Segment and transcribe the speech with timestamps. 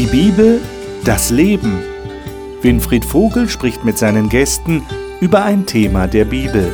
[0.00, 0.62] Die Bibel,
[1.04, 1.78] das Leben.
[2.62, 4.82] Winfried Vogel spricht mit seinen Gästen
[5.20, 6.72] über ein Thema der Bibel.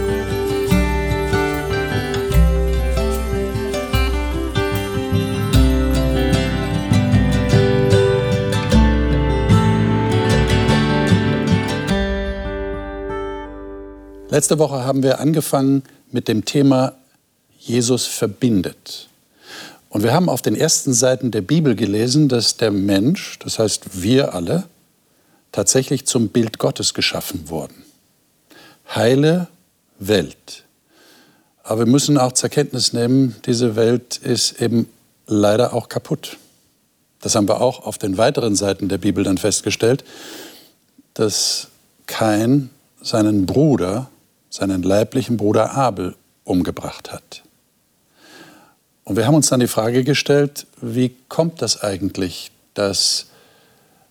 [14.31, 15.83] Letzte Woche haben wir angefangen
[16.13, 16.93] mit dem Thema
[17.59, 19.09] Jesus verbindet.
[19.97, 24.03] Und wir haben auf den ersten Seiten der Bibel gelesen, dass der Mensch, das heißt
[24.03, 24.65] wir alle,
[25.53, 27.83] tatsächlich zum Bild Gottes geschaffen wurden.
[28.95, 29.49] Heile
[29.99, 30.65] Welt.
[31.63, 34.87] Aber wir müssen auch zur Kenntnis nehmen, diese Welt ist eben
[35.27, 36.37] leider auch kaputt.
[37.23, 40.05] Das haben wir auch auf den weiteren Seiten der Bibel dann festgestellt,
[41.15, 41.69] dass
[42.05, 42.69] Kain
[43.01, 44.11] seinen Bruder,
[44.51, 47.46] seinen leiblichen Bruder Abel umgebracht hat.
[49.09, 53.27] Und wir haben uns dann die Frage gestellt, wie kommt das eigentlich, dass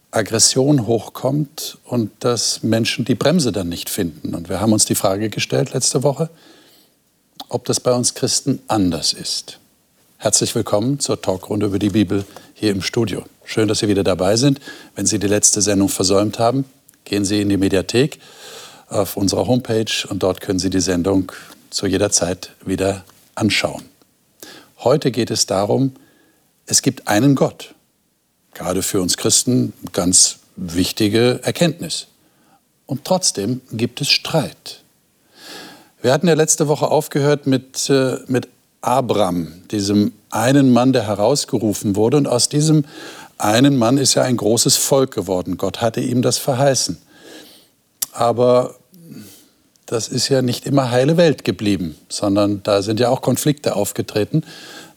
[0.10, 4.34] Aggression hochkommt und dass Menschen die Bremse dann nicht finden?
[4.34, 6.30] Und wir haben uns die Frage gestellt letzte Woche,
[7.50, 9.60] ob das bei uns Christen anders ist.
[10.18, 12.24] Herzlich willkommen zur Talkrunde über die Bibel
[12.54, 13.26] hier im Studio.
[13.44, 14.62] Schön, dass Sie wieder dabei sind.
[14.96, 16.64] Wenn Sie die letzte Sendung versäumt haben,
[17.04, 18.18] gehen Sie in die Mediathek
[18.88, 21.34] auf unserer Homepage und dort können Sie die Sendung
[21.70, 23.04] zu jeder Zeit wieder
[23.36, 23.84] anschauen.
[24.86, 25.94] Heute geht es darum,
[26.68, 27.74] es gibt einen Gott.
[28.54, 32.06] Gerade für uns Christen ganz wichtige Erkenntnis.
[32.86, 34.84] Und trotzdem gibt es Streit.
[36.04, 38.48] Wir hatten ja letzte Woche aufgehört mit, äh, mit
[38.82, 42.18] Abram, diesem einen Mann, der herausgerufen wurde.
[42.18, 42.86] Und aus diesem
[43.40, 45.58] einen Mann ist ja ein großes Volk geworden.
[45.58, 47.02] Gott hatte ihm das verheißen.
[48.12, 48.76] Aber
[49.86, 54.44] das ist ja nicht immer heile Welt geblieben, sondern da sind ja auch Konflikte aufgetreten.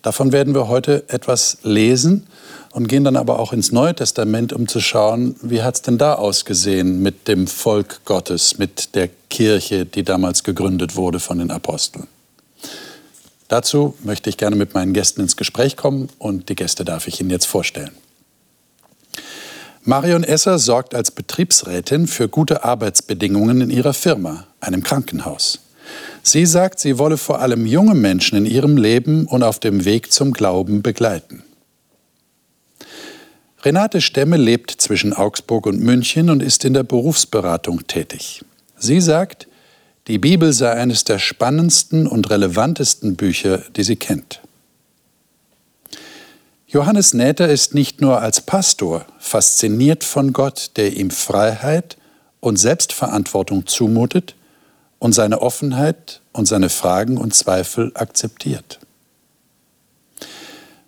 [0.02, 2.26] Davon werden wir heute etwas lesen
[2.72, 5.98] und gehen dann aber auch ins Neue Testament, um zu schauen, wie hat es denn
[5.98, 11.50] da ausgesehen mit dem Volk Gottes, mit der Kirche, die damals gegründet wurde von den
[11.50, 12.06] Aposteln.
[13.48, 17.20] Dazu möchte ich gerne mit meinen Gästen ins Gespräch kommen und die Gäste darf ich
[17.20, 17.92] Ihnen jetzt vorstellen.
[19.84, 25.60] Marion Esser sorgt als Betriebsrätin für gute Arbeitsbedingungen in ihrer Firma, einem Krankenhaus.
[26.22, 30.12] Sie sagt, sie wolle vor allem junge Menschen in ihrem Leben und auf dem Weg
[30.12, 31.42] zum Glauben begleiten.
[33.62, 38.44] Renate Stemme lebt zwischen Augsburg und München und ist in der Berufsberatung tätig.
[38.76, 39.48] Sie sagt,
[40.06, 44.40] die Bibel sei eines der spannendsten und relevantesten Bücher, die sie kennt.
[46.70, 51.96] Johannes Näther ist nicht nur als Pastor fasziniert von Gott, der ihm Freiheit
[52.40, 54.34] und Selbstverantwortung zumutet
[54.98, 58.80] und seine Offenheit und seine Fragen und Zweifel akzeptiert.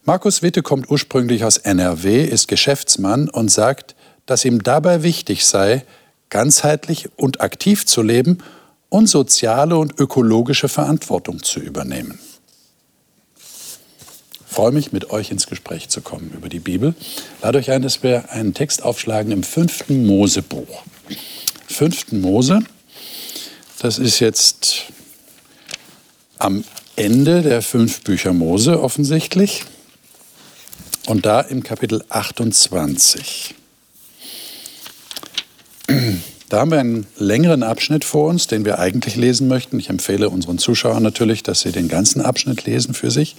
[0.04, 3.94] Markus Witte kommt ursprünglich aus NRW, ist Geschäftsmann und sagt,
[4.26, 5.86] dass ihm dabei wichtig sei,
[6.28, 8.42] ganzheitlich und aktiv zu leben
[8.90, 12.18] und soziale und ökologische Verantwortung zu übernehmen
[14.50, 16.94] freue mich, mit euch ins Gespräch zu kommen über die Bibel.
[17.40, 20.82] Lade euch ein, dass wir einen Text aufschlagen im fünften Mosebuch.
[21.68, 22.60] Fünften Mose,
[23.80, 24.86] das ist jetzt
[26.38, 26.64] am
[26.96, 29.64] Ende der fünf Bücher Mose offensichtlich.
[31.06, 33.54] Und da im Kapitel 28.
[36.50, 39.78] Da haben wir einen längeren Abschnitt vor uns, den wir eigentlich lesen möchten.
[39.78, 43.36] Ich empfehle unseren Zuschauern natürlich, dass sie den ganzen Abschnitt lesen für sich.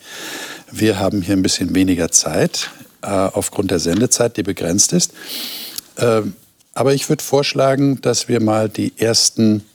[0.72, 2.70] Wir haben hier ein bisschen weniger Zeit
[3.02, 5.12] äh, aufgrund der Sendezeit, die begrenzt ist.
[5.98, 6.22] Äh,
[6.74, 9.66] aber ich würde vorschlagen, dass wir mal die ersten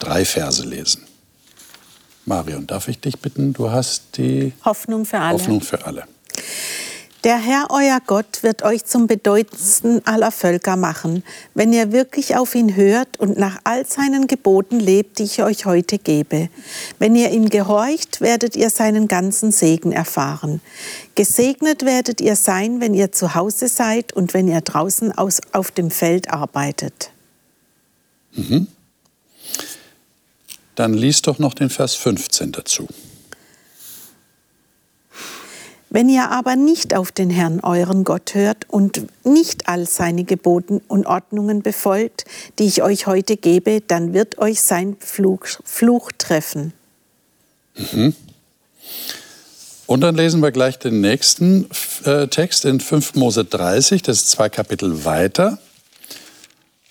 [0.00, 1.04] drei Verse lesen.
[2.24, 3.52] Marion, darf ich dich bitten?
[3.52, 5.34] Du hast die Hoffnung für alle.
[5.34, 6.08] Hoffnung für alle.
[7.24, 12.54] Der Herr, euer Gott, wird euch zum bedeutendsten aller Völker machen, wenn ihr wirklich auf
[12.54, 16.48] ihn hört und nach all seinen Geboten lebt, die ich euch heute gebe.
[17.00, 20.60] Wenn ihr ihm gehorcht, werdet ihr seinen ganzen Segen erfahren.
[21.16, 25.72] Gesegnet werdet ihr sein, wenn ihr zu Hause seid und wenn ihr draußen aus, auf
[25.72, 27.10] dem Feld arbeitet.
[28.32, 28.68] Mhm.
[30.76, 32.86] Dann liest doch noch den Vers 15 dazu.
[35.90, 40.82] Wenn ihr aber nicht auf den Herrn euren Gott hört und nicht all seine Geboten
[40.86, 42.24] und Ordnungen befolgt,
[42.58, 46.74] die ich euch heute gebe, dann wird euch sein Fluch, Fluch treffen.
[47.74, 48.14] Mhm.
[49.86, 51.66] Und dann lesen wir gleich den nächsten
[52.04, 55.58] äh, Text in 5 Mose 30, das ist zwei Kapitel weiter.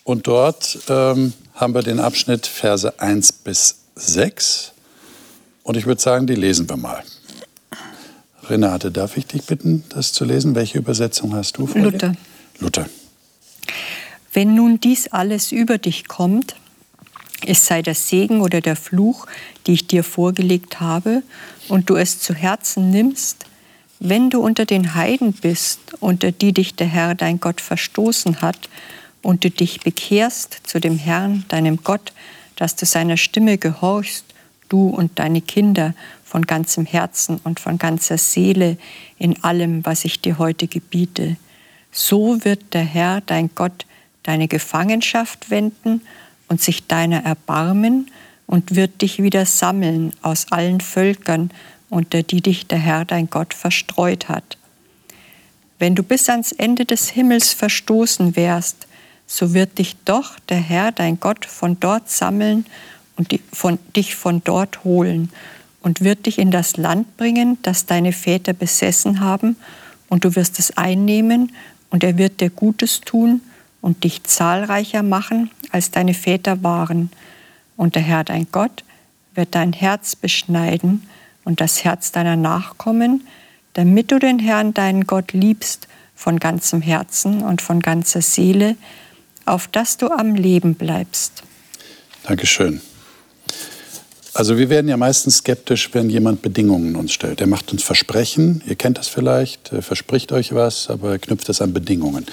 [0.03, 4.71] Und dort ähm, haben wir den Abschnitt Verse 1 bis 6.
[5.61, 7.03] Und ich würde sagen, die lesen wir mal.
[8.49, 10.55] Renate, darf ich dich bitten, das zu lesen?
[10.55, 11.67] Welche Übersetzung hast du?
[11.73, 12.13] Luther.
[12.59, 12.87] Luther.
[14.33, 16.55] Wenn nun dies alles über dich kommt,
[17.45, 19.27] es sei der Segen oder der Fluch,
[19.65, 21.23] die ich dir vorgelegt habe,
[21.69, 23.45] und du es zu Herzen nimmst,
[23.99, 28.69] wenn du unter den Heiden bist, unter die dich der Herr dein Gott verstoßen hat,
[29.23, 32.13] und du dich bekehrst zu dem Herrn, deinem Gott,
[32.55, 34.23] dass du seiner Stimme gehorchst,
[34.69, 35.93] du und deine Kinder
[36.23, 38.77] von ganzem Herzen und von ganzer Seele
[39.17, 41.37] in allem, was ich dir heute gebiete.
[41.91, 43.85] So wird der Herr, dein Gott,
[44.23, 46.01] deine Gefangenschaft wenden
[46.47, 48.11] und sich deiner erbarmen
[48.45, 51.51] und wird dich wieder sammeln aus allen Völkern,
[51.89, 54.57] unter die dich der Herr, dein Gott, verstreut hat.
[55.79, 58.87] Wenn du bis ans Ende des Himmels verstoßen wärst,
[59.27, 62.65] so wird dich doch der Herr, dein Gott, von dort sammeln
[63.17, 65.31] und von, dich von dort holen
[65.81, 69.57] und wird dich in das Land bringen, das deine Väter besessen haben,
[70.09, 71.51] und du wirst es einnehmen,
[71.89, 73.41] und er wird dir Gutes tun
[73.81, 77.09] und dich zahlreicher machen, als deine Väter waren.
[77.75, 78.83] Und der Herr, dein Gott,
[79.35, 81.07] wird dein Herz beschneiden
[81.43, 83.25] und das Herz deiner Nachkommen,
[83.73, 88.75] damit du den Herrn, deinen Gott, liebst von ganzem Herzen und von ganzer Seele,
[89.45, 91.43] auf dass du am Leben bleibst.
[92.23, 92.81] Dankeschön.
[94.37, 97.41] Also wir werden ja meistens skeptisch, wenn jemand Bedingungen uns stellt.
[97.41, 101.49] Er macht uns Versprechen, ihr kennt das vielleicht, er verspricht euch was, aber er knüpft
[101.49, 102.23] es an Bedingungen.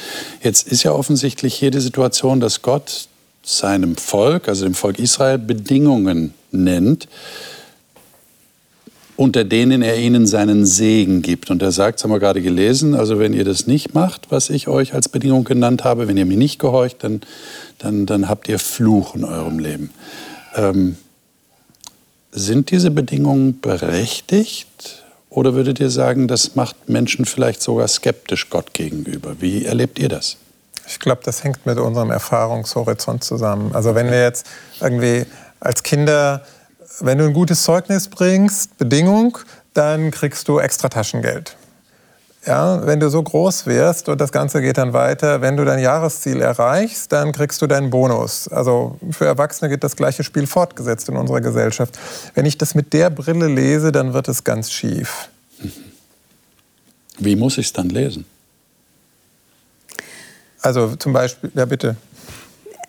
[0.42, 3.08] Jetzt ist ja offensichtlich hier die Situation, dass Gott
[3.42, 7.08] seinem Volk, also dem Volk Israel, Bedingungen nennt,
[9.16, 11.48] unter denen er ihnen seinen Segen gibt.
[11.48, 14.50] Und er sagt, das haben wir gerade gelesen, also wenn ihr das nicht macht, was
[14.50, 17.22] ich euch als Bedingung genannt habe, wenn ihr mir nicht gehorcht, dann,
[17.78, 19.88] dann, dann habt ihr Fluch in eurem Leben.
[20.54, 20.98] Ähm,
[22.34, 25.04] sind diese Bedingungen berechtigt?
[25.30, 29.36] Oder würdet ihr sagen, das macht Menschen vielleicht sogar skeptisch Gott gegenüber?
[29.40, 30.36] Wie erlebt ihr das?
[30.86, 33.74] Ich glaube, das hängt mit unserem Erfahrungshorizont zusammen.
[33.74, 34.46] Also wenn wir jetzt
[34.80, 35.24] irgendwie
[35.60, 36.44] als Kinder,
[37.00, 39.38] wenn du ein gutes Zeugnis bringst, Bedingung,
[39.72, 41.56] dann kriegst du extra Taschengeld.
[42.46, 45.78] Ja, wenn du so groß wirst und das Ganze geht dann weiter, wenn du dein
[45.78, 48.48] Jahresziel erreichst, dann kriegst du deinen Bonus.
[48.48, 51.98] Also für Erwachsene geht das gleiche Spiel fortgesetzt in unserer Gesellschaft.
[52.34, 55.30] Wenn ich das mit der Brille lese, dann wird es ganz schief.
[57.18, 58.26] Wie muss ich es dann lesen?
[60.60, 61.96] Also zum Beispiel, ja bitte.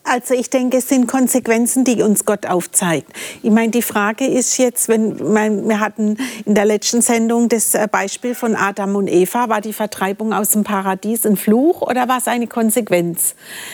[0.07, 3.11] Also ich denke, es sind Konsequenzen, die uns Gott aufzeigt.
[3.41, 5.17] Ich meine, die Frage ist jetzt, wenn
[5.67, 9.73] wir hatten in der letzten Sendung das äh, Beispiel von Adam und Eva, war die
[9.73, 13.33] Vertreibung aus dem Paradies ein Fluch oder war es eine Konsequenz?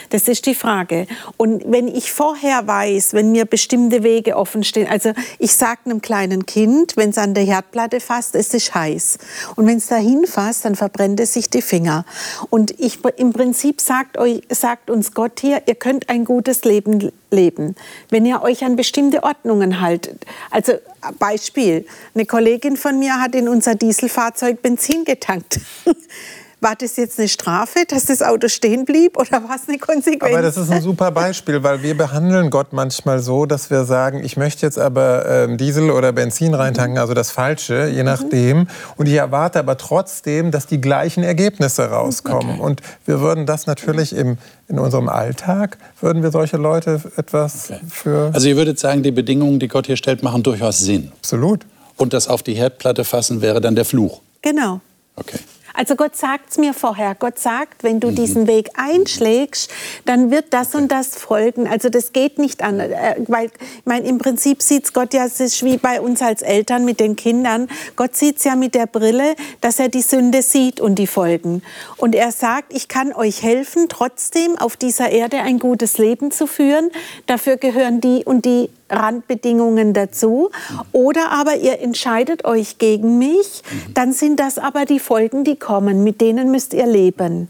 [0.09, 1.05] Das ist die Frage.
[1.35, 6.01] Und wenn ich vorher weiß, wenn mir bestimmte Wege offen stehen, also ich sage einem
[6.01, 9.17] kleinen Kind, wenn es an der Herdplatte fasst, es ist heiß.
[9.57, 12.05] Und wenn es dahin fasst, dann verbrennt es sich die Finger.
[12.49, 16.63] Und ich, im Prinzip sagt, euch, sagt uns Gott hier, ihr könnt ein ein gutes
[16.63, 17.75] Leben leben,
[18.09, 20.25] wenn ihr euch an bestimmte Ordnungen haltet.
[20.49, 20.73] Also
[21.19, 25.59] Beispiel, eine Kollegin von mir hat in unser Dieselfahrzeug Benzin getankt.
[26.63, 30.31] War das jetzt eine Strafe, dass das Auto stehen blieb oder war es eine Konsequenz?
[30.31, 34.23] Aber das ist ein super Beispiel, weil wir behandeln Gott manchmal so, dass wir sagen,
[34.23, 38.59] ich möchte jetzt aber ähm, Diesel oder Benzin reintanken, also das Falsche, je nachdem.
[38.59, 38.67] Mhm.
[38.95, 42.51] Und ich erwarte aber trotzdem, dass die gleichen Ergebnisse rauskommen.
[42.51, 42.61] Okay.
[42.61, 44.37] Und wir würden das natürlich im,
[44.67, 47.79] in unserem Alltag, würden wir solche Leute etwas okay.
[47.89, 48.29] für...
[48.33, 51.11] Also ihr würdet sagen, die Bedingungen, die Gott hier stellt, machen durchaus Sinn.
[51.21, 51.65] Absolut.
[51.97, 54.21] Und das auf die Herdplatte fassen wäre dann der Fluch.
[54.43, 54.79] Genau.
[55.15, 55.39] Okay.
[55.73, 57.15] Also Gott sagt es mir vorher.
[57.15, 58.15] Gott sagt, wenn du mhm.
[58.15, 59.71] diesen Weg einschlägst,
[60.05, 61.67] dann wird das und das folgen.
[61.67, 62.79] Also das geht nicht an.
[62.79, 66.21] Äh, weil, ich meine, im Prinzip sieht es Gott ja, es ist wie bei uns
[66.21, 67.67] als Eltern mit den Kindern.
[67.95, 71.61] Gott sieht es ja mit der Brille, dass er die Sünde sieht und die Folgen.
[71.97, 76.47] Und er sagt, ich kann euch helfen, trotzdem auf dieser Erde ein gutes Leben zu
[76.47, 76.91] führen.
[77.27, 80.51] Dafür gehören die und die Randbedingungen dazu.
[80.91, 86.03] Oder aber ihr entscheidet euch gegen mich, dann sind das aber die Folgen, die kommen.
[86.03, 87.47] Mit denen müsst ihr leben.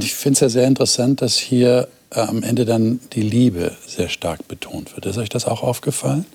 [0.00, 4.08] Ich finde es ja sehr interessant, dass hier äh, am Ende dann die Liebe sehr
[4.08, 5.06] stark betont wird.
[5.06, 6.26] Ist euch das auch aufgefallen?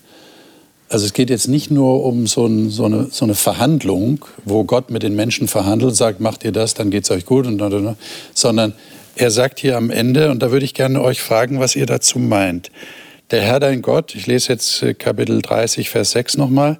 [0.89, 4.63] Also es geht jetzt nicht nur um so, ein, so, eine, so, eine, Verhandlung, wo
[4.63, 7.61] Gott mit den Menschen verhandelt, sagt, macht ihr das, dann geht es euch gut, und,
[8.33, 8.73] sondern
[9.15, 12.19] er sagt hier am Ende, und da würde ich gerne euch fragen, was ihr dazu
[12.19, 12.71] meint.
[13.31, 16.79] Der Herr dein Gott, ich lese jetzt äh, Kapitel 30, Vers 6 nochmal,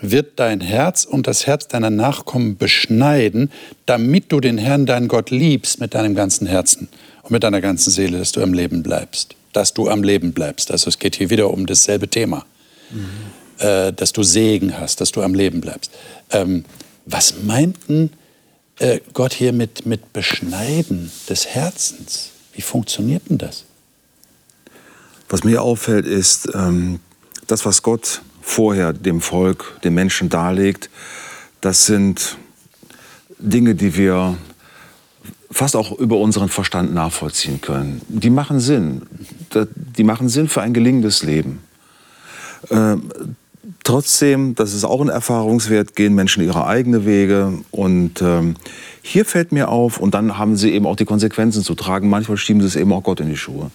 [0.00, 3.50] wird dein Herz und das Herz deiner Nachkommen beschneiden,
[3.86, 6.88] damit du den Herrn dein Gott liebst mit deinem ganzen Herzen
[7.22, 9.34] und mit deiner ganzen Seele, dass du am Leben bleibst.
[9.52, 10.70] Dass du am Leben bleibst.
[10.70, 12.44] Also es geht hier wieder um dasselbe Thema.
[12.90, 13.08] Mhm.
[13.58, 15.90] Äh, dass du Segen hast, dass du am Leben bleibst.
[16.30, 16.64] Ähm,
[17.06, 18.10] Was meinten
[18.78, 22.30] äh, Gott hier mit, mit Beschneiden des Herzens?
[22.52, 23.64] Wie funktioniert denn das?
[25.32, 27.00] Was mir auffällt, ist, ähm,
[27.46, 30.90] das, was Gott vorher dem Volk, dem Menschen darlegt,
[31.62, 32.36] das sind
[33.38, 34.36] Dinge, die wir
[35.50, 38.02] fast auch über unseren Verstand nachvollziehen können.
[38.08, 39.06] Die machen Sinn.
[39.96, 41.60] Die machen Sinn für ein gelingendes Leben.
[42.70, 43.10] Ähm,
[43.84, 47.54] trotzdem, das ist auch ein Erfahrungswert, gehen Menschen ihre eigenen Wege.
[47.70, 48.56] Und ähm,
[49.00, 52.10] hier fällt mir auf, und dann haben sie eben auch die Konsequenzen zu tragen.
[52.10, 53.70] Manchmal schieben sie es eben auch Gott in die Schuhe.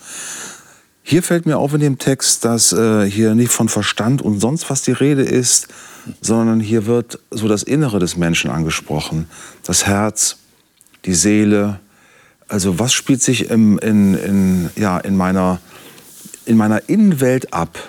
[1.09, 4.69] Hier fällt mir auf in dem Text, dass äh, hier nicht von Verstand und sonst
[4.69, 5.69] was die Rede ist,
[6.19, 9.29] sondern hier wird so das Innere des Menschen angesprochen.
[9.63, 10.35] Das Herz,
[11.05, 11.79] die Seele.
[12.49, 15.61] Also was spielt sich im, in, in, ja, in, meiner,
[16.45, 17.79] in meiner Innenwelt ab?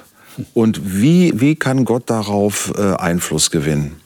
[0.54, 3.96] Und wie, wie kann Gott darauf äh, Einfluss gewinnen?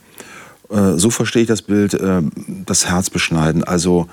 [0.70, 2.22] Äh, so verstehe ich das Bild, äh,
[2.64, 3.62] das Herz beschneiden.
[3.62, 4.08] Also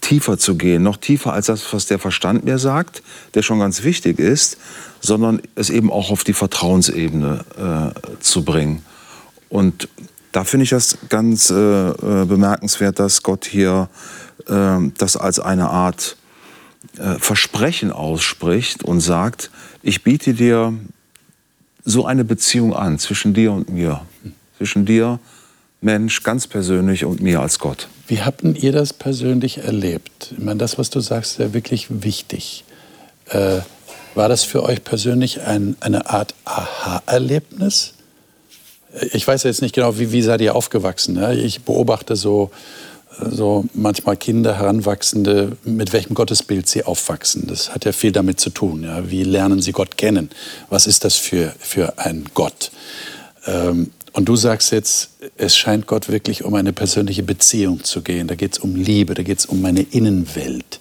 [0.00, 3.02] tiefer zu gehen, noch tiefer als das, was der Verstand mir sagt,
[3.34, 4.58] der schon ganz wichtig ist,
[5.00, 8.82] sondern es eben auch auf die Vertrauensebene äh, zu bringen.
[9.48, 9.88] Und
[10.32, 13.88] da finde ich das ganz äh, äh, bemerkenswert, dass Gott hier
[14.46, 16.16] äh, das als eine Art
[16.98, 19.50] äh, Versprechen ausspricht und sagt,
[19.82, 20.74] ich biete dir
[21.84, 24.02] so eine Beziehung an zwischen dir und mir,
[24.58, 25.18] zwischen dir,
[25.80, 27.88] Mensch, ganz persönlich und mir als Gott.
[28.06, 30.32] Wie habt ihr das persönlich erlebt?
[30.32, 32.64] Ich meine, das, was du sagst, ist ja wirklich wichtig.
[33.28, 33.60] Äh,
[34.14, 37.94] war das für euch persönlich ein, eine Art Aha-Erlebnis?
[39.12, 41.14] Ich weiß jetzt nicht genau, wie, wie seid ihr aufgewachsen?
[41.14, 41.34] Ne?
[41.36, 42.50] Ich beobachte so,
[43.18, 47.46] so manchmal Kinder, Heranwachsende, mit welchem Gottesbild sie aufwachsen.
[47.46, 48.82] Das hat ja viel damit zu tun.
[48.82, 49.08] Ja?
[49.08, 50.30] Wie lernen sie Gott kennen?
[50.68, 52.72] Was ist das für, für ein Gott?
[53.46, 58.26] Ähm, und du sagst jetzt, es scheint Gott wirklich um eine persönliche Beziehung zu gehen.
[58.26, 60.80] Da geht es um Liebe, da geht es um meine Innenwelt.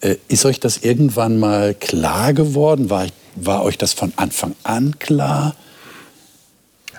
[0.00, 2.88] Äh, ist euch das irgendwann mal klar geworden?
[2.90, 5.54] War, war euch das von Anfang an klar?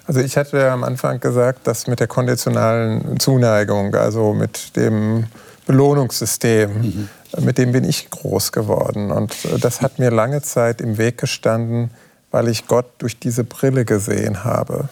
[0.06, 5.28] Also ich hatte ja am Anfang gesagt, dass mit der konditionalen Zuneigung, also mit dem
[5.66, 7.10] Belohnungssystem, mhm.
[7.46, 9.12] mit dem bin ich groß geworden.
[9.12, 11.92] Und das hat mir lange Zeit im Weg gestanden,
[12.32, 14.90] weil ich Gott durch diese Brille gesehen habe.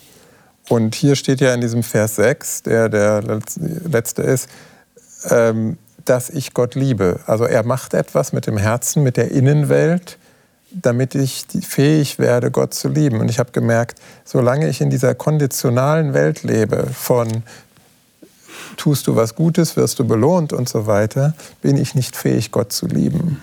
[0.69, 3.21] Und hier steht ja in diesem Vers 6, der der
[3.89, 4.49] letzte ist,
[5.29, 7.19] ähm, dass ich Gott liebe.
[7.25, 10.17] Also er macht etwas mit dem Herzen, mit der Innenwelt,
[10.71, 13.19] damit ich fähig werde, Gott zu lieben.
[13.19, 17.43] Und ich habe gemerkt, solange ich in dieser konditionalen Welt lebe, von
[18.75, 22.71] tust du was Gutes, wirst du belohnt und so weiter, bin ich nicht fähig, Gott
[22.71, 23.41] zu lieben.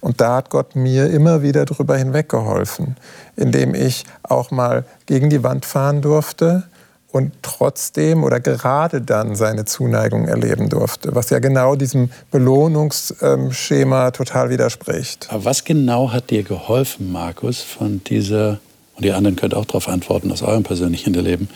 [0.00, 2.96] Und da hat Gott mir immer wieder drüber hinweggeholfen,
[3.36, 6.64] indem ich auch mal gegen die Wand fahren durfte
[7.10, 14.50] und trotzdem oder gerade dann seine Zuneigung erleben durfte, was ja genau diesem Belohnungsschema total
[14.50, 15.26] widerspricht.
[15.30, 18.58] Aber was genau hat dir geholfen, Markus, von dieser,
[18.96, 21.48] und die anderen könnt auch darauf antworten aus eurem persönlichen Erleben,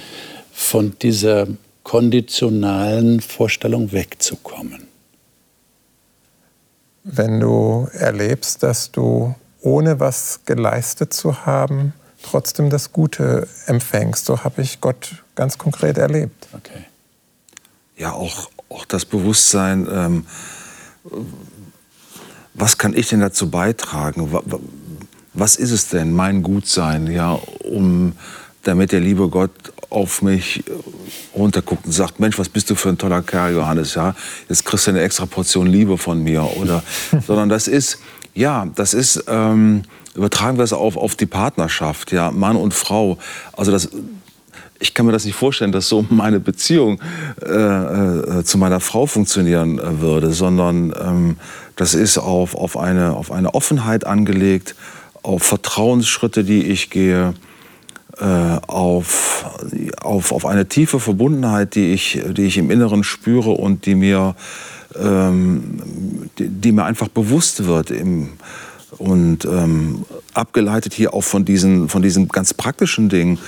[0.52, 1.47] von dieser
[1.83, 4.89] konditionalen Vorstellung wegzukommen?
[7.04, 11.92] Wenn du erlebst, dass du ohne was geleistet zu haben,
[12.23, 14.26] trotzdem das Gute empfängst.
[14.26, 16.49] So habe ich Gott ganz konkret erlebt.
[16.52, 16.85] Okay.
[17.97, 20.26] Ja, auch, auch das Bewusstsein, ähm,
[22.54, 24.30] was kann ich denn dazu beitragen?
[25.33, 28.14] Was ist es denn, mein Gutsein, ja, um,
[28.62, 30.62] damit der liebe Gott auf mich
[31.35, 34.14] runterguckt und sagt, Mensch, was bist du für ein toller Kerl, Johannes, ja?
[34.49, 36.82] Jetzt kriegst du eine extra Portion Liebe von mir, oder?
[37.26, 37.99] Sondern das ist,
[38.35, 39.82] ja, das ist, ähm,
[40.14, 43.18] übertragen wir es auf, auf die Partnerschaft, ja, Mann und Frau.
[43.52, 43.88] Also das,
[44.78, 47.00] ich kann mir das nicht vorstellen, dass so meine Beziehung
[47.42, 51.37] äh, äh, zu meiner Frau funktionieren äh, würde, sondern ähm,
[51.76, 54.75] das ist auf, auf, eine, auf eine Offenheit angelegt,
[55.23, 57.35] auf Vertrauensschritte, die ich gehe,
[58.26, 59.44] auf,
[60.02, 64.34] auf, auf eine tiefe Verbundenheit, die ich, die ich im Inneren spüre und die mir,
[65.00, 65.80] ähm,
[66.38, 67.90] die, die, mir einfach bewusst wird.
[67.90, 68.30] Im,
[68.98, 73.38] und ähm, abgeleitet hier auch von diesen, von diesen ganz praktischen Dingen.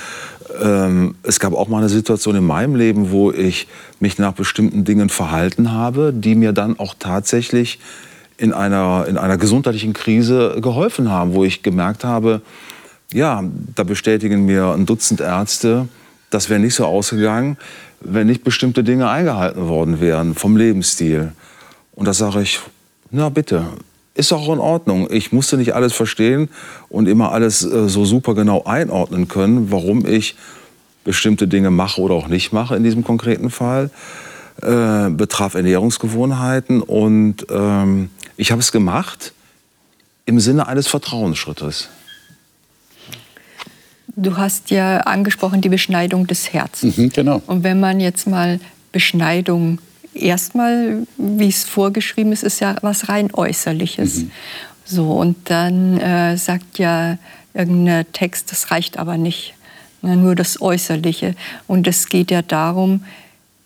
[0.63, 3.67] Ähm, es gab auch mal eine Situation in meinem Leben, wo ich
[4.01, 7.79] mich nach bestimmten Dingen verhalten habe, die mir dann auch tatsächlich
[8.39, 12.43] in einer, in einer gesundheitlichen Krise geholfen haben, wo ich gemerkt habe,
[13.13, 13.43] ja,
[13.75, 15.89] da bestätigen mir ein Dutzend Ärzte,
[16.31, 17.59] das wäre nicht so ausgegangen,
[18.01, 21.33] wenn nicht bestimmte Dinge eingehalten worden wären vom Lebensstil.
[21.95, 22.61] Und da sage ich,
[23.11, 23.67] na bitte,
[24.15, 25.09] ist auch in Ordnung.
[25.11, 26.49] Ich musste nicht alles verstehen
[26.89, 30.37] und immer alles äh, so super genau einordnen können, warum ich
[31.05, 33.91] bestimmte Dinge mache oder auch nicht mache in diesem konkreten Fall.
[34.61, 39.33] Äh, betraf Ernährungsgewohnheiten und ähm, ich habe es gemacht
[40.27, 41.89] im Sinne eines Vertrauensschrittes.
[44.15, 46.97] Du hast ja angesprochen die Beschneidung des Herzens.
[46.97, 47.43] Mhm, genau.
[47.47, 48.61] Und wenn man jetzt mal
[48.93, 49.79] Beschneidung
[50.15, 54.19] erstmal, wie es vorgeschrieben ist, ist ja was rein äußerliches.
[54.19, 54.31] Mhm.
[54.85, 57.17] So und dann äh, sagt ja
[57.55, 59.55] irgendein Text, das reicht aber nicht,
[60.03, 61.35] ne, nur das Äußerliche.
[61.67, 63.05] Und es geht ja darum,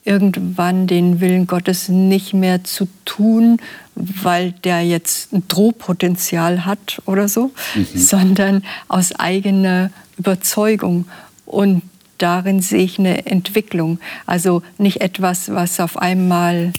[0.05, 3.59] irgendwann den Willen Gottes nicht mehr zu tun,
[3.95, 7.87] weil der jetzt ein Drohpotenzial hat oder so, mhm.
[7.93, 11.05] sondern aus eigener Überzeugung.
[11.45, 11.81] Und
[12.17, 13.99] darin sehe ich eine Entwicklung.
[14.25, 16.73] Also nicht etwas, was auf einmal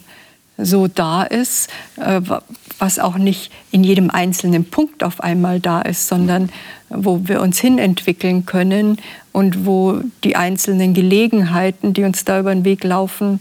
[0.59, 2.21] so da ist, äh,
[2.78, 6.50] was auch nicht in jedem einzelnen Punkt auf einmal da ist, sondern
[6.90, 8.99] wo wir uns hinentwickeln können
[9.33, 13.40] und wo die einzelnen Gelegenheiten, die uns da über den Weg laufen,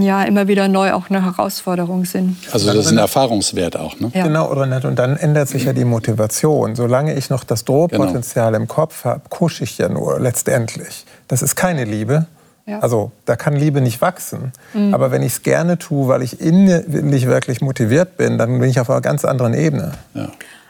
[0.00, 2.36] ja immer wieder neu auch eine Herausforderung sind.
[2.52, 4.10] Also das ist ein Erfahrungswert auch, ne?
[4.14, 4.24] Ja.
[4.24, 4.88] Genau, Renate.
[4.88, 6.74] Und dann ändert sich ja die Motivation.
[6.74, 8.62] Solange ich noch das Drohpotenzial genau.
[8.62, 11.06] im Kopf habe, kusche ich ja nur letztendlich.
[11.28, 12.26] Das ist keine Liebe.
[12.66, 12.80] Ja.
[12.80, 14.52] Also da kann Liebe nicht wachsen.
[14.74, 14.92] Mhm.
[14.92, 18.78] Aber wenn ich es gerne tue, weil ich innerlich wirklich motiviert bin, dann bin ich
[18.78, 19.92] auf einer ganz anderen Ebene.
[20.12, 20.28] Ja.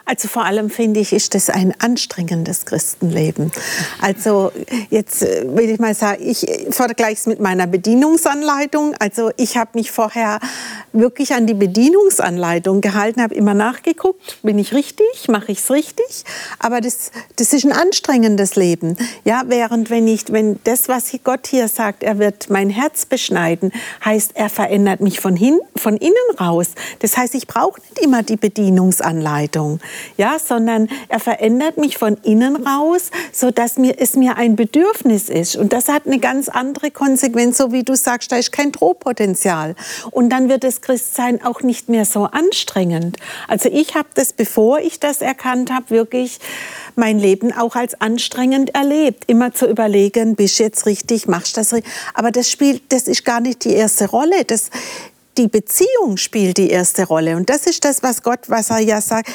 [0.09, 3.53] Also vor allem finde ich, ist das ein anstrengendes Christenleben.
[4.01, 4.53] Also
[4.89, 8.95] jetzt äh, will ich mal sagen, ich vergleiche es mit meiner Bedienungsanleitung.
[9.01, 10.41] Also ich habe mich vorher
[10.95, 16.25] wirklich an die Bedienungsanleitung gehalten, habe immer nachgeguckt, bin ich richtig, mache ich es richtig.
[16.59, 18.97] Aber das, das ist ein anstrengendes Leben.
[19.27, 23.73] Ja, während wenn ich, wenn das, was Gott hier sagt, er wird mein Herz beschneiden,
[24.03, 26.69] heißt, er verändert mich von, hin, von innen raus.
[27.01, 29.81] Das heißt, ich brauche nicht immer die Bedienungsanleitung
[30.17, 35.29] ja, sondern er verändert mich von innen raus, so dass mir es mir ein Bedürfnis
[35.29, 38.73] ist und das hat eine ganz andere Konsequenz, so wie du sagst, da ist kein
[38.73, 39.75] Drohpotenzial
[40.11, 43.17] und dann wird das Christsein auch nicht mehr so anstrengend.
[43.47, 46.39] Also ich habe das, bevor ich das erkannt habe, wirklich
[46.97, 51.93] mein Leben auch als anstrengend erlebt, immer zu überlegen, bist jetzt richtig, machst das richtig,
[52.15, 54.45] aber das spielt, das ist gar nicht die erste Rolle.
[54.45, 54.71] Das
[55.39, 57.37] die Beziehung spielt die erste Rolle.
[57.37, 59.31] Und das ist das, was Gott, was er ja sagt.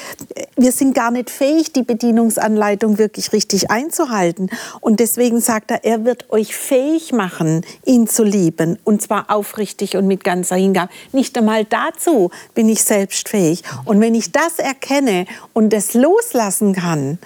[0.57, 4.49] Wir sind gar nicht fähig, die Bedienungsanleitung wirklich richtig einzuhalten.
[4.81, 8.77] Und deswegen sagt er, er wird euch fähig machen, ihn zu lieben.
[8.83, 10.91] Und zwar aufrichtig und mit ganzer Hingabe.
[11.13, 13.63] Nicht einmal dazu bin ich selbst fähig.
[13.85, 17.17] Und wenn ich das erkenne und es loslassen kann,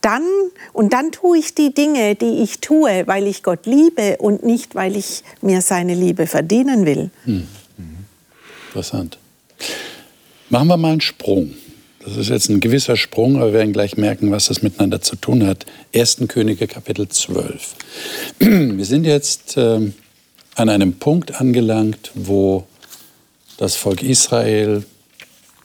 [0.00, 0.22] dann,
[0.72, 4.74] und dann tue ich die Dinge, die ich tue, weil ich Gott liebe und nicht,
[4.74, 7.10] weil ich mir seine Liebe verdienen will.
[7.24, 7.48] Hm.
[8.78, 9.18] Interessant.
[10.50, 11.54] Machen wir mal einen Sprung.
[12.04, 15.16] Das ist jetzt ein gewisser Sprung, aber wir werden gleich merken, was das miteinander zu
[15.16, 15.66] tun hat.
[15.92, 16.18] 1.
[16.28, 17.74] Könige Kapitel 12.
[18.38, 19.80] Wir sind jetzt äh,
[20.54, 22.68] an einem Punkt angelangt, wo
[23.56, 24.84] das Volk Israel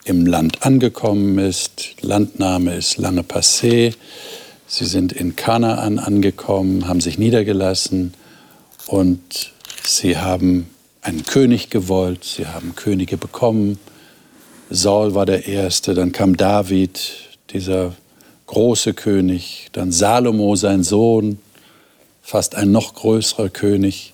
[0.06, 2.02] im Land angekommen ist.
[2.02, 3.94] Landnahme ist lange passé.
[4.66, 8.16] Sie sind in Kanaan angekommen, haben sich niedergelassen
[8.88, 9.52] und
[9.84, 10.73] sie haben
[11.04, 13.78] einen König gewollt, sie haben Könige bekommen.
[14.70, 17.00] Saul war der Erste, dann kam David,
[17.52, 17.94] dieser
[18.48, 21.40] große König, dann Salomo, sein Sohn,
[22.22, 24.14] fast ein noch größerer König.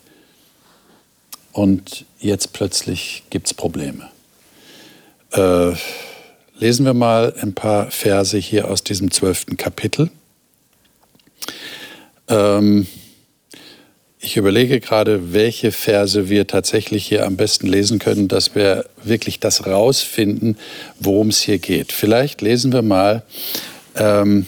[1.51, 4.09] Und jetzt plötzlich gibt es Probleme.
[5.31, 5.73] Äh,
[6.57, 10.09] lesen wir mal ein paar Verse hier aus diesem zwölften Kapitel.
[12.27, 12.87] Ähm,
[14.21, 19.39] ich überlege gerade, welche Verse wir tatsächlich hier am besten lesen können, dass wir wirklich
[19.39, 20.57] das rausfinden,
[20.99, 21.93] worum es hier geht.
[21.93, 23.23] Vielleicht lesen wir mal
[23.95, 24.45] ähm,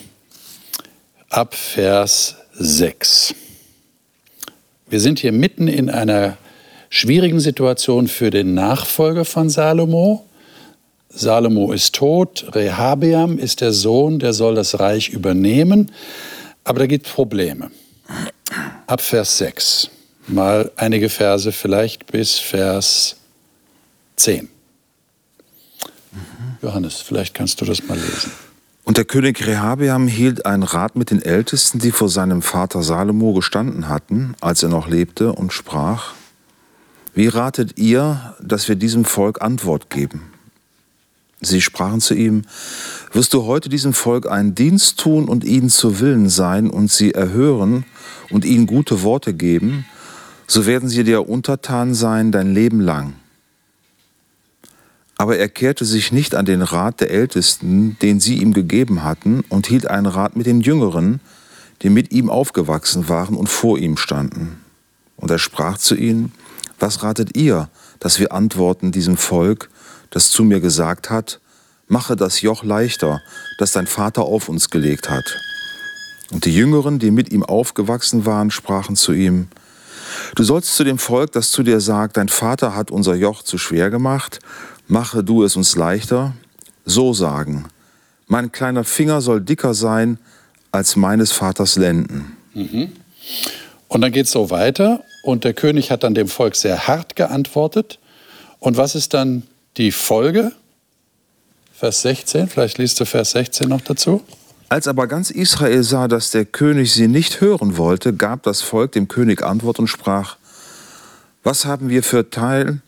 [1.29, 3.33] ab Vers 6.
[4.89, 6.37] Wir sind hier mitten in einer
[6.89, 10.25] schwierigen Situation für den Nachfolger von Salomo.
[11.07, 15.91] Salomo ist tot, Rehabeam ist der Sohn, der soll das Reich übernehmen,
[16.65, 17.71] aber da gibt es Probleme
[18.91, 19.89] ab Vers 6.
[20.27, 23.15] Mal einige Verse vielleicht bis Vers
[24.17, 24.49] 10.
[26.61, 28.31] Johannes, vielleicht kannst du das mal lesen.
[28.83, 33.33] Und der König Rehabeam hielt einen Rat mit den Ältesten, die vor seinem Vater Salomo
[33.33, 36.13] gestanden hatten, als er noch lebte, und sprach,
[37.13, 40.30] Wie ratet ihr, dass wir diesem Volk Antwort geben?
[41.41, 42.43] Sie sprachen zu ihm,
[43.13, 47.13] Wirst du heute diesem Volk einen Dienst tun und ihnen zu Willen sein und sie
[47.13, 47.83] erhören
[48.29, 49.85] und ihnen gute Worte geben,
[50.47, 53.15] so werden sie dir untertan sein dein Leben lang.
[55.17, 59.41] Aber er kehrte sich nicht an den Rat der Ältesten, den sie ihm gegeben hatten,
[59.49, 61.19] und hielt einen Rat mit den Jüngeren,
[61.81, 64.61] die mit ihm aufgewachsen waren und vor ihm standen.
[65.17, 66.31] Und er sprach zu ihnen,
[66.79, 69.69] was ratet ihr, dass wir antworten diesem Volk,
[70.11, 71.39] das zu mir gesagt hat,
[71.87, 73.21] mache das Joch leichter,
[73.57, 75.25] das dein Vater auf uns gelegt hat.
[76.31, 79.47] Und die Jüngeren, die mit ihm aufgewachsen waren, sprachen zu ihm,
[80.35, 83.57] Du sollst zu dem Volk, das zu dir sagt, dein Vater hat unser Joch zu
[83.57, 84.39] schwer gemacht,
[84.87, 86.33] mache du es uns leichter,
[86.85, 87.65] so sagen,
[88.27, 90.17] mein kleiner Finger soll dicker sein
[90.71, 92.37] als meines Vaters Lenden.
[92.53, 92.91] Mhm.
[93.87, 97.15] Und dann geht es so weiter und der König hat dann dem Volk sehr hart
[97.15, 97.99] geantwortet.
[98.59, 99.43] Und was ist dann
[99.77, 100.51] die Folge?
[101.73, 104.23] Vers 16, vielleicht liest du Vers 16 noch dazu.
[104.69, 108.93] Als aber ganz Israel sah, dass der König sie nicht hören wollte, gab das Volk
[108.93, 110.37] dem König Antwort und sprach,
[111.43, 112.81] was haben wir für Teil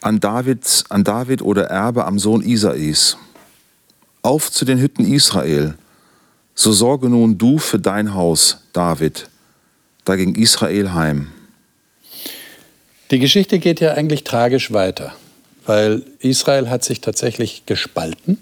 [0.00, 3.16] an, Davids, an David oder Erbe am Sohn Isais?
[4.22, 5.74] Auf zu den Hütten Israel,
[6.54, 9.28] so sorge nun du für dein Haus, David.
[10.04, 11.28] Da ging Israel heim.
[13.10, 15.14] Die Geschichte geht ja eigentlich tragisch weiter,
[15.66, 18.38] weil Israel hat sich tatsächlich gespalten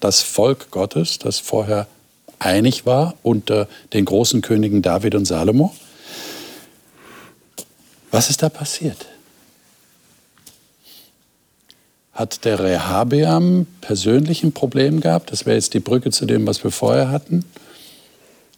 [0.00, 1.86] das Volk Gottes, das vorher
[2.38, 5.74] einig war unter den großen Königen David und Salomo.
[8.10, 9.06] Was ist da passiert?
[12.12, 15.32] Hat der Rehabeam persönlich ein Problem gehabt?
[15.32, 17.44] Das wäre jetzt die Brücke zu dem, was wir vorher hatten.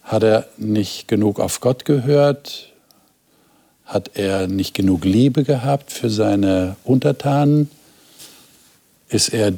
[0.03, 2.73] Hat er nicht genug auf Gott gehört?
[3.87, 7.71] Hat er nicht genug Liebe gehabt für seine Untertanen?
[9.09, 9.53] Ist er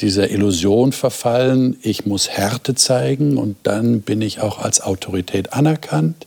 [0.00, 6.26] dieser Illusion verfallen, ich muss Härte zeigen und dann bin ich auch als Autorität anerkannt.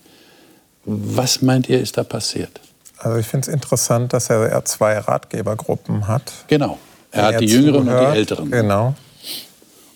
[0.83, 2.59] Was meint ihr, ist da passiert?
[2.97, 6.31] Also ich finde es interessant, dass er zwei Ratgebergruppen hat.
[6.47, 6.77] Genau.
[7.11, 8.05] Er hat die Jüngeren zuhört.
[8.07, 8.51] und die Älteren.
[8.51, 8.95] Genau.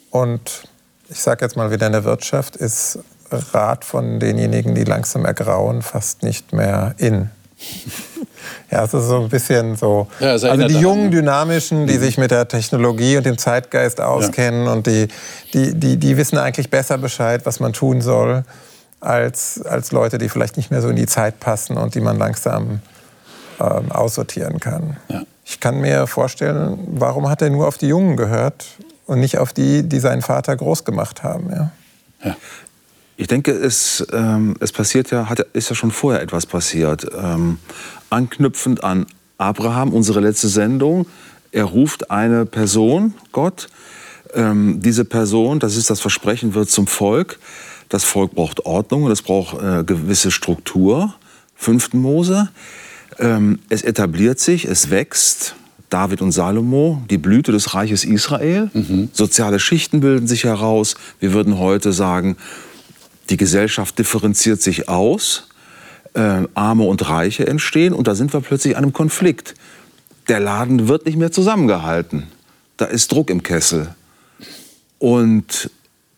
[0.10, 0.64] Und
[1.10, 3.00] ich sage jetzt mal wieder in der Wirtschaft ist
[3.54, 7.30] Rat von denjenigen, die langsam ergrauen, fast nicht mehr in.
[8.70, 10.08] Ja, es ist so ein bisschen so.
[10.20, 12.00] Ja, also die jungen, dynamischen, die mhm.
[12.00, 14.74] sich mit der Technologie und dem Zeitgeist auskennen ja.
[14.74, 15.08] und die,
[15.54, 18.44] die, die, die wissen eigentlich besser Bescheid, was man tun soll,
[19.00, 22.18] als, als Leute, die vielleicht nicht mehr so in die Zeit passen und die man
[22.18, 22.82] langsam
[23.60, 24.98] ähm, aussortieren kann.
[25.10, 25.24] Ja.
[25.46, 28.66] Ich kann mir vorstellen, warum hat er nur auf die Jungen gehört
[29.06, 31.52] und nicht auf die, die seinen Vater groß gemacht haben.
[32.24, 32.36] Ja.
[33.18, 37.08] Ich denke, es, ähm, es passiert ja, hat, ist ja schon vorher etwas passiert.
[37.18, 37.60] Ähm,
[38.10, 39.06] anknüpfend an
[39.38, 41.06] Abraham, unsere letzte Sendung.
[41.52, 43.70] Er ruft eine Person, Gott.
[44.34, 47.40] Ähm, diese Person, das ist das Versprechen, wird zum Volk.
[47.88, 51.14] Das Volk braucht Ordnung und es braucht äh, gewisse Struktur.
[51.56, 52.50] Fünften Mose.
[53.18, 55.56] Ähm, es etabliert sich, es wächst.
[55.90, 58.70] David und Salomo, die Blüte des Reiches Israel.
[58.74, 59.10] Mhm.
[59.14, 60.96] Soziale Schichten bilden sich heraus.
[61.20, 62.36] Wir würden heute sagen,
[63.30, 65.48] die Gesellschaft differenziert sich aus,
[66.14, 69.56] äh, Arme und Reiche entstehen und da sind wir plötzlich an einem Konflikt.
[70.28, 72.28] Der Laden wird nicht mehr zusammengehalten.
[72.78, 73.94] Da ist Druck im Kessel.
[75.00, 75.70] Und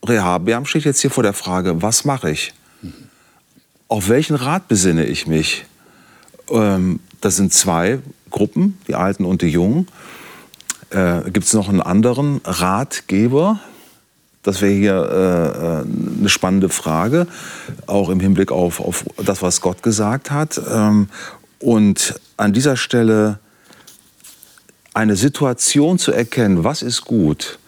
[0.06, 2.54] Rehabeam steht jetzt hier vor der Frage, was mache ich?
[3.88, 5.65] Auf welchen Rat besinne ich mich?
[6.50, 9.88] Ähm, das sind zwei Gruppen, die Alten und die Jungen.
[10.89, 13.60] Äh, Gibt es noch einen anderen Ratgeber,
[14.47, 17.27] das wäre hier äh, äh, eine spannende Frage,
[17.86, 20.62] auch im Hinblick auf, auf das, was Gott gesagt hat.
[20.73, 21.10] Ähm,
[21.60, 23.39] und an dieser Stelle
[24.93, 27.60] eine Situation zu erkennen, was ist gut,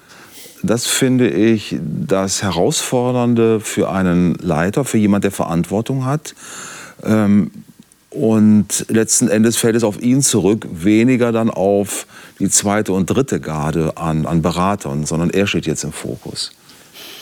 [0.64, 6.34] das finde ich das Herausfordernde für einen Leiter, für jemand, der Verantwortung hat.
[7.04, 7.52] Ähm,
[8.10, 12.08] und letzten Endes fällt es auf ihn zurück, weniger dann auf
[12.40, 16.52] die zweite und dritte Garde an, an Beratern, sondern er steht jetzt im Fokus.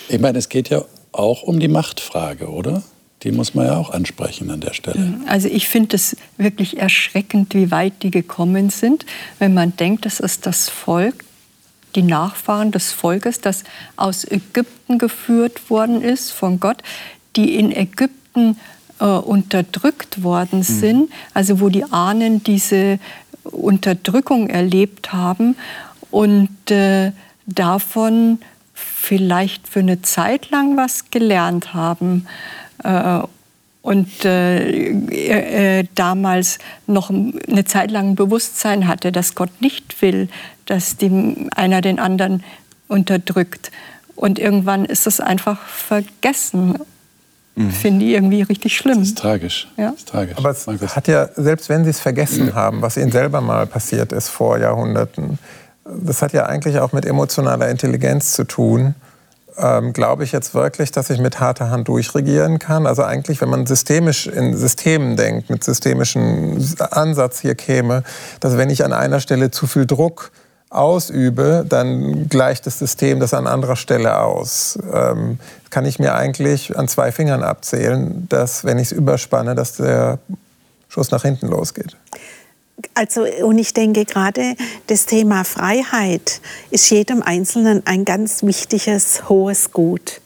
[0.08, 2.82] Ich meine, es geht ja auch um die Machtfrage, oder?
[3.24, 5.14] Die muss man ja auch ansprechen an der Stelle.
[5.26, 9.06] Also ich finde es wirklich erschreckend, wie weit die gekommen sind,
[9.40, 11.24] wenn man denkt, das ist das Volk,
[11.96, 13.64] die Nachfahren des Volkes, das
[13.96, 16.82] aus Ägypten geführt worden ist von Gott,
[17.34, 18.56] die in Ägypten
[19.00, 20.62] äh, unterdrückt worden mhm.
[20.62, 21.12] sind, mhm.
[21.34, 23.00] also wo die Ahnen diese
[23.42, 25.56] Unterdrückung erlebt haben
[26.10, 27.12] und äh,
[27.46, 28.38] davon
[29.00, 32.26] vielleicht für eine Zeit lang was gelernt haben
[32.82, 33.20] äh,
[33.80, 34.90] und äh,
[35.80, 40.28] äh, damals noch eine Zeit lang ein Bewusstsein hatte, dass Gott nicht will,
[40.66, 42.42] dass die, einer den anderen
[42.88, 43.70] unterdrückt.
[44.14, 46.78] Und irgendwann ist es einfach vergessen.
[47.54, 47.70] Mhm.
[47.70, 48.98] Finde ich irgendwie richtig schlimm.
[48.98, 49.68] Das ist tragisch.
[49.76, 49.90] Ja?
[49.90, 50.36] Das ist tragisch.
[50.36, 54.12] Aber es hat ja, selbst wenn Sie es vergessen haben, was Ihnen selber mal passiert
[54.12, 55.38] ist vor Jahrhunderten,
[55.88, 58.94] das hat ja eigentlich auch mit emotionaler Intelligenz zu tun.
[59.58, 62.86] ähm, glaube ich jetzt wirklich, dass ich mit harter Hand durchregieren kann?
[62.86, 68.04] Also eigentlich, wenn man systemisch in Systemen denkt, mit systemischem Ansatz hier käme,
[68.40, 70.30] dass wenn ich an einer Stelle zu viel Druck
[70.70, 74.78] ausübe, dann gleicht das System das an anderer Stelle aus.
[74.92, 75.38] Ähm,
[75.70, 80.18] kann ich mir eigentlich an zwei Fingern abzählen, dass wenn ich es überspanne, dass der
[80.88, 81.96] Schuss nach hinten losgeht.
[82.94, 84.54] Also, und ich denke gerade,
[84.86, 90.20] das Thema Freiheit ist jedem Einzelnen ein ganz wichtiges, hohes Gut.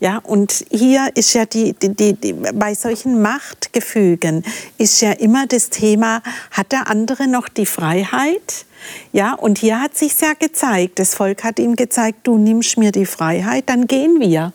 [0.00, 4.44] Ja, und hier ist ja die, die, die, bei solchen Machtgefügen
[4.78, 8.66] ist ja immer das Thema, hat der andere noch die Freiheit?
[9.12, 12.92] Ja, und hier hat sich ja gezeigt, das Volk hat ihm gezeigt, du nimmst mir
[12.92, 14.52] die Freiheit, dann gehen wir.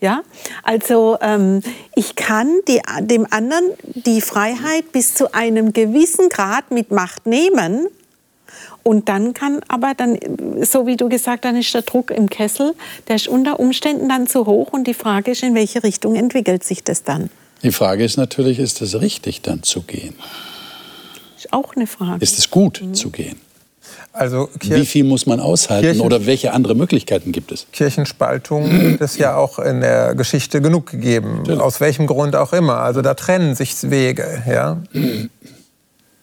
[0.00, 0.20] Ja,
[0.62, 1.62] also ähm,
[1.94, 7.88] ich kann die, dem anderen die Freiheit bis zu einem gewissen Grad mit Macht nehmen.
[8.82, 10.18] Und dann kann aber dann,
[10.62, 12.74] so wie du gesagt, dann ist der Druck im Kessel,
[13.08, 14.72] der ist unter Umständen dann zu hoch.
[14.72, 17.30] Und die Frage ist, in welche Richtung entwickelt sich das dann?
[17.62, 20.14] Die Frage ist natürlich, ist es richtig, dann zu gehen?
[21.36, 22.22] Ist auch eine Frage.
[22.22, 22.94] Ist es gut mhm.
[22.94, 23.40] zu gehen?
[24.12, 27.66] Also Wie viel muss man aushalten Kirchen oder welche andere Möglichkeiten gibt es?
[27.72, 31.60] Kirchenspaltung gibt es ja auch in der Geschichte genug gegeben, Natürlich.
[31.60, 32.78] aus welchem Grund auch immer.
[32.78, 34.42] Also da trennen sich Wege.
[34.48, 34.82] Ja?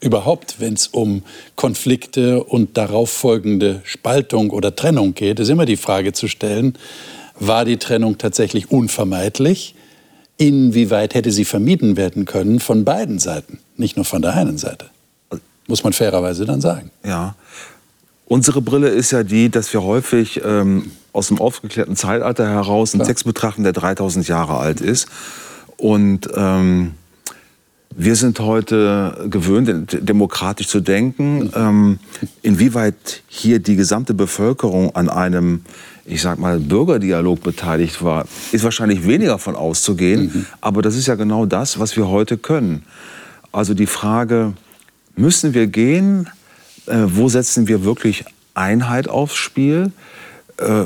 [0.01, 1.23] Überhaupt, wenn es um
[1.55, 6.77] Konflikte und darauf folgende Spaltung oder Trennung geht, ist immer die Frage zu stellen,
[7.39, 9.75] war die Trennung tatsächlich unvermeidlich?
[10.37, 14.87] Inwieweit hätte sie vermieden werden können von beiden Seiten, nicht nur von der einen Seite?
[15.67, 16.91] Muss man fairerweise dann sagen.
[17.05, 17.35] Ja.
[18.25, 23.03] Unsere Brille ist ja die, dass wir häufig ähm, aus dem aufgeklärten Zeitalter heraus einen.
[23.03, 25.07] Text betrachten, der 3000 Jahre alt ist.
[25.77, 26.93] Und ähm,
[27.95, 31.51] wir sind heute gewöhnt, demokratisch zu denken.
[31.55, 31.99] Ähm,
[32.41, 35.61] inwieweit hier die gesamte Bevölkerung an einem,
[36.05, 40.31] ich sag mal, Bürgerdialog beteiligt war, ist wahrscheinlich weniger von auszugehen.
[40.33, 40.45] Mhm.
[40.61, 42.83] Aber das ist ja genau das, was wir heute können.
[43.51, 44.53] Also die Frage,
[45.15, 46.29] müssen wir gehen?
[46.85, 49.91] Äh, wo setzen wir wirklich Einheit aufs Spiel?
[50.57, 50.85] Äh,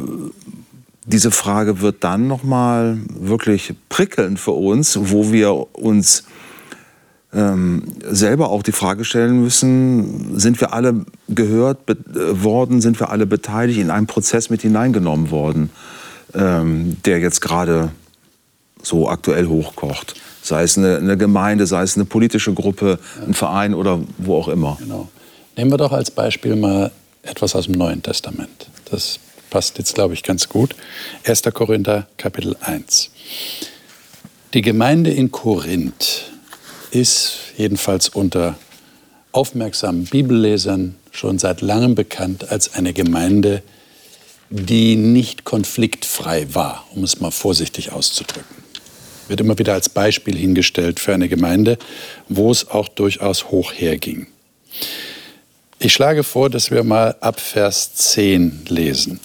[1.05, 6.25] diese Frage wird dann noch mal wirklich prickelnd für uns, wo wir uns
[7.33, 11.95] ähm, selber auch die Frage stellen müssen, sind wir alle gehört äh,
[12.43, 15.69] worden, sind wir alle beteiligt in einen Prozess mit hineingenommen worden,
[16.33, 17.91] ähm, der jetzt gerade
[18.87, 20.15] so aktuell hochkocht
[20.47, 24.47] sei es eine, eine, Gemeinde, sei es eine politische Gruppe, ein Verein oder wo auch
[24.47, 24.77] immer.
[24.79, 25.09] Genau.
[25.55, 26.91] Nehmen wir doch als Beispiel mal
[27.23, 28.67] etwas aus dem Neuen Testament.
[28.89, 29.19] Das
[29.49, 30.75] passt jetzt, glaube ich, ganz gut.
[31.25, 31.43] 1.
[31.53, 33.11] Korinther, Kapitel 1.
[34.53, 36.31] Die Gemeinde in Korinth
[36.91, 38.55] ist jedenfalls unter
[39.33, 43.61] aufmerksamen Bibellesern schon seit langem bekannt als eine Gemeinde,
[44.49, 48.66] die nicht konfliktfrei war, um es mal vorsichtig auszudrücken
[49.29, 51.77] wird immer wieder als Beispiel hingestellt für eine Gemeinde,
[52.29, 54.27] wo es auch durchaus hoch herging.
[55.79, 59.19] Ich schlage vor, dass wir mal ab Vers 10 lesen.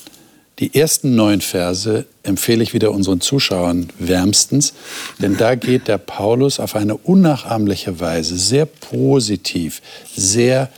[0.58, 4.74] Die ersten neun Verse empfehle ich wieder unseren Zuschauern wärmstens,
[5.18, 9.80] denn da geht der Paulus auf eine unnachahmliche Weise sehr positiv,
[10.14, 10.68] sehr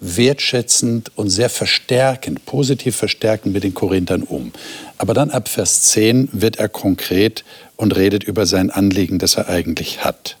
[0.00, 4.52] wertschätzend und sehr verstärkend, positiv verstärkend mit den Korinthern um.
[4.98, 7.44] Aber dann ab Vers 10 wird er konkret
[7.76, 10.36] und redet über sein Anliegen, das er eigentlich hat.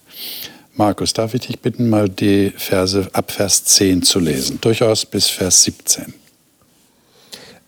[0.76, 5.28] Markus, darf ich dich bitten, mal die Verse ab Vers 10 zu lesen, durchaus bis
[5.28, 6.14] Vers 17.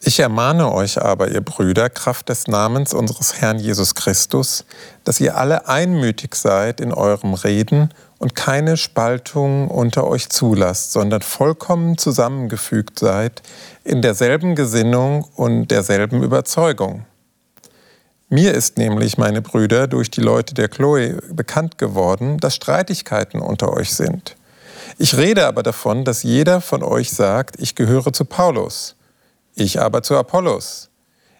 [0.00, 4.64] Ich ermahne euch aber, ihr Brüder, Kraft des Namens unseres Herrn Jesus Christus,
[5.04, 11.22] dass ihr alle einmütig seid in eurem Reden und keine Spaltung unter euch zulasst, sondern
[11.22, 13.42] vollkommen zusammengefügt seid
[13.84, 17.04] in derselben Gesinnung und derselben Überzeugung.
[18.28, 23.72] Mir ist nämlich, meine Brüder, durch die Leute der Chloe bekannt geworden, dass Streitigkeiten unter
[23.72, 24.34] euch sind.
[24.98, 28.96] Ich rede aber davon, dass jeder von euch sagt, ich gehöre zu Paulus,
[29.54, 30.88] ich aber zu Apollos,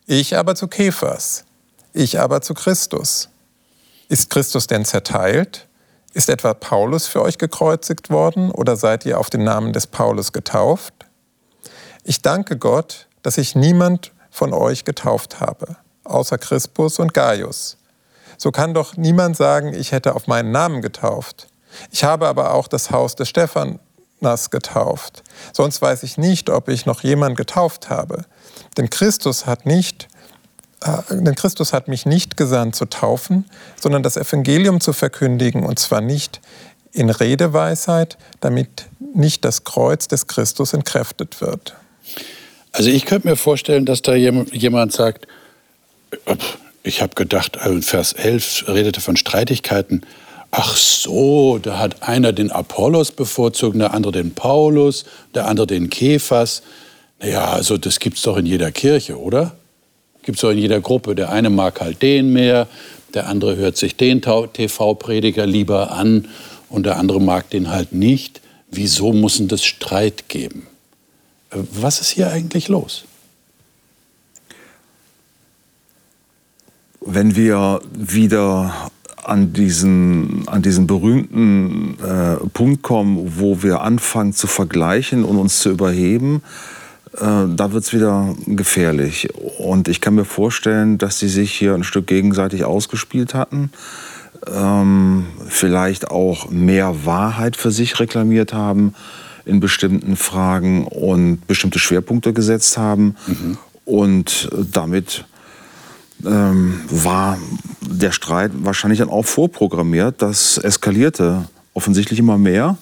[0.06, 1.44] ich aber zu Kephas,
[1.92, 3.30] ich aber zu Christus.
[4.08, 5.66] Ist Christus denn zerteilt?
[6.14, 10.32] Ist etwa Paulus für euch gekreuzigt worden oder seid ihr auf den Namen des Paulus
[10.32, 10.94] getauft?
[12.04, 15.76] Ich danke Gott, dass ich niemand von euch getauft habe
[16.10, 17.76] außer Crispus und Gaius.
[18.38, 21.48] So kann doch niemand sagen, ich hätte auf meinen Namen getauft.
[21.90, 25.22] Ich habe aber auch das Haus des Stephanas getauft.
[25.52, 28.24] Sonst weiß ich nicht, ob ich noch jemand getauft habe.
[28.76, 30.08] Denn Christus hat nicht
[30.82, 33.46] äh, denn Christus hat mich nicht gesandt zu taufen,
[33.80, 36.40] sondern das Evangelium zu verkündigen, und zwar nicht
[36.92, 41.74] in Redeweisheit, damit nicht das Kreuz des Christus entkräftet wird.
[42.72, 45.26] Also ich könnte mir vorstellen, dass da jemand sagt,
[46.82, 50.02] Ich habe gedacht, also Vers 11 redete von Streitigkeiten.
[50.50, 55.90] Ach so, da hat einer den Apollos bevorzugt, der andere den Paulus, der andere den
[55.90, 56.62] Kephas.
[57.20, 59.56] Naja, also das gibt es doch in jeder Kirche, oder?
[60.22, 61.14] Gibt es doch in jeder Gruppe.
[61.14, 62.68] Der eine mag halt den mehr,
[63.14, 66.28] der andere hört sich den TV-Prediger lieber an
[66.68, 68.40] und der andere mag den halt nicht.
[68.70, 70.66] Wieso muss es das Streit geben?
[71.50, 73.04] Äh, was ist hier eigentlich los?
[77.06, 78.90] Wenn wir wieder
[79.22, 85.60] an diesen, an diesen berühmten äh, Punkt kommen, wo wir anfangen zu vergleichen und uns
[85.60, 86.42] zu überheben,
[87.14, 89.28] äh, da wird es wieder gefährlich.
[89.58, 93.70] Und ich kann mir vorstellen, dass sie sich hier ein Stück gegenseitig ausgespielt hatten,
[94.52, 98.94] ähm, vielleicht auch mehr Wahrheit für sich reklamiert haben
[99.44, 103.58] in bestimmten Fragen und bestimmte Schwerpunkte gesetzt haben mhm.
[103.84, 105.24] und damit
[106.24, 107.38] ähm, war
[107.80, 110.22] der Streit wahrscheinlich dann auch vorprogrammiert.
[110.22, 112.78] Das eskalierte offensichtlich immer mehr.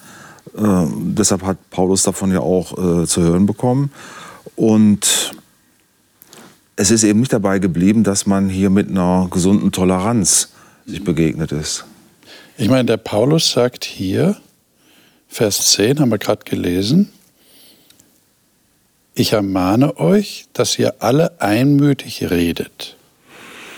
[0.56, 3.90] Äh, deshalb hat Paulus davon ja auch äh, zu hören bekommen.
[4.56, 5.32] Und
[6.76, 10.52] es ist eben nicht dabei geblieben, dass man hier mit einer gesunden Toleranz
[10.86, 11.84] sich begegnet ist.
[12.56, 14.36] Ich meine, der Paulus sagt hier,
[15.28, 17.10] Vers 10 haben wir gerade gelesen,
[19.16, 22.96] ich ermahne euch, dass ihr alle einmütig redet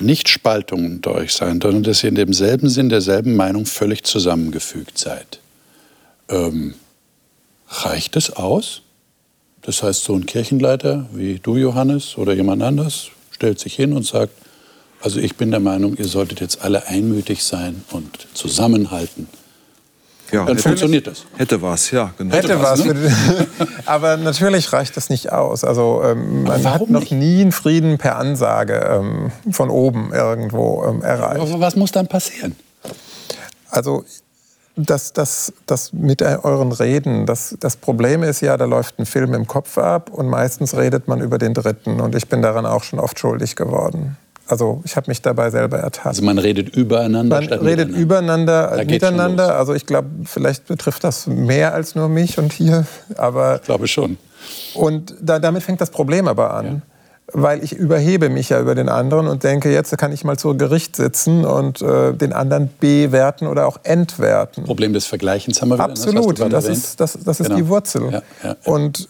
[0.01, 4.99] nicht Spaltungen unter euch sein, sondern dass ihr in demselben Sinn, derselben Meinung völlig zusammengefügt
[4.99, 5.41] seid.
[6.29, 6.75] Ähm,
[7.69, 8.83] reicht es aus?
[9.63, 14.07] Das heißt, so ein Kirchenleiter wie du, Johannes, oder jemand anders stellt sich hin und
[14.07, 14.33] sagt,
[15.01, 19.29] also ich bin der Meinung, ihr solltet jetzt alle einmütig sein und zusammenhalten.
[20.33, 21.25] Ja, dann funktioniert das.
[21.37, 22.35] Hätte was, ja, genau.
[22.35, 22.85] Hätte, was.
[22.85, 23.11] Ne?
[23.87, 25.65] Aber natürlich reicht das nicht aus.
[25.65, 27.13] Also ähm, man hat noch nicht?
[27.13, 31.41] nie einen Frieden per Ansage ähm, von oben irgendwo ähm, erreicht.
[31.41, 32.57] Aber was muss dann passieren?
[33.71, 34.05] Also
[34.77, 39.33] das, das, das mit euren Reden, das, das Problem ist ja, da läuft ein Film
[39.33, 42.01] im Kopf ab und meistens redet man über den Dritten.
[42.01, 44.19] Und ich bin daran auch schon oft schuldig geworden.
[44.49, 46.07] Also ich habe mich dabei selber ertappt.
[46.07, 47.41] Also man redet übereinander.
[47.41, 49.57] Man redet übereinander, da miteinander.
[49.57, 52.87] Also ich glaube, vielleicht betrifft das mehr als nur mich und hier.
[53.17, 54.19] Aber ich glaube schon.
[54.75, 56.67] Und da, damit fängt das Problem aber an.
[56.67, 56.81] Ja.
[57.33, 60.57] Weil ich überhebe mich ja über den anderen und denke, jetzt kann ich mal zu
[60.57, 64.63] Gericht sitzen und äh, den anderen bewerten oder auch entwerten.
[64.63, 65.87] Problem des Vergleichens haben wir wieder.
[65.87, 67.57] Absolut, das, das ist, das, das ist genau.
[67.57, 68.13] die Wurzel.
[68.13, 69.09] Ja, ja, und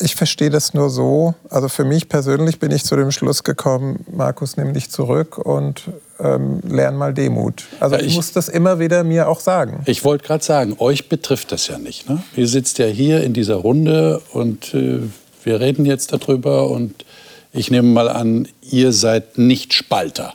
[0.00, 1.34] ich verstehe das nur so.
[1.50, 5.84] Also für mich persönlich bin ich zu dem Schluss gekommen, Markus, nimm dich zurück und
[6.20, 7.64] ähm, lern mal Demut.
[7.80, 9.82] Also ja, ich, ich, muss das immer wieder mir auch sagen.
[9.86, 12.08] Ich wollte gerade sagen, euch betrifft das ja nicht.
[12.08, 12.22] Ne?
[12.36, 15.00] Ihr sitzt ja hier in dieser Runde und äh,
[15.44, 17.04] wir reden jetzt darüber und
[17.52, 20.34] ich nehme mal an, ihr seid nicht Spalter.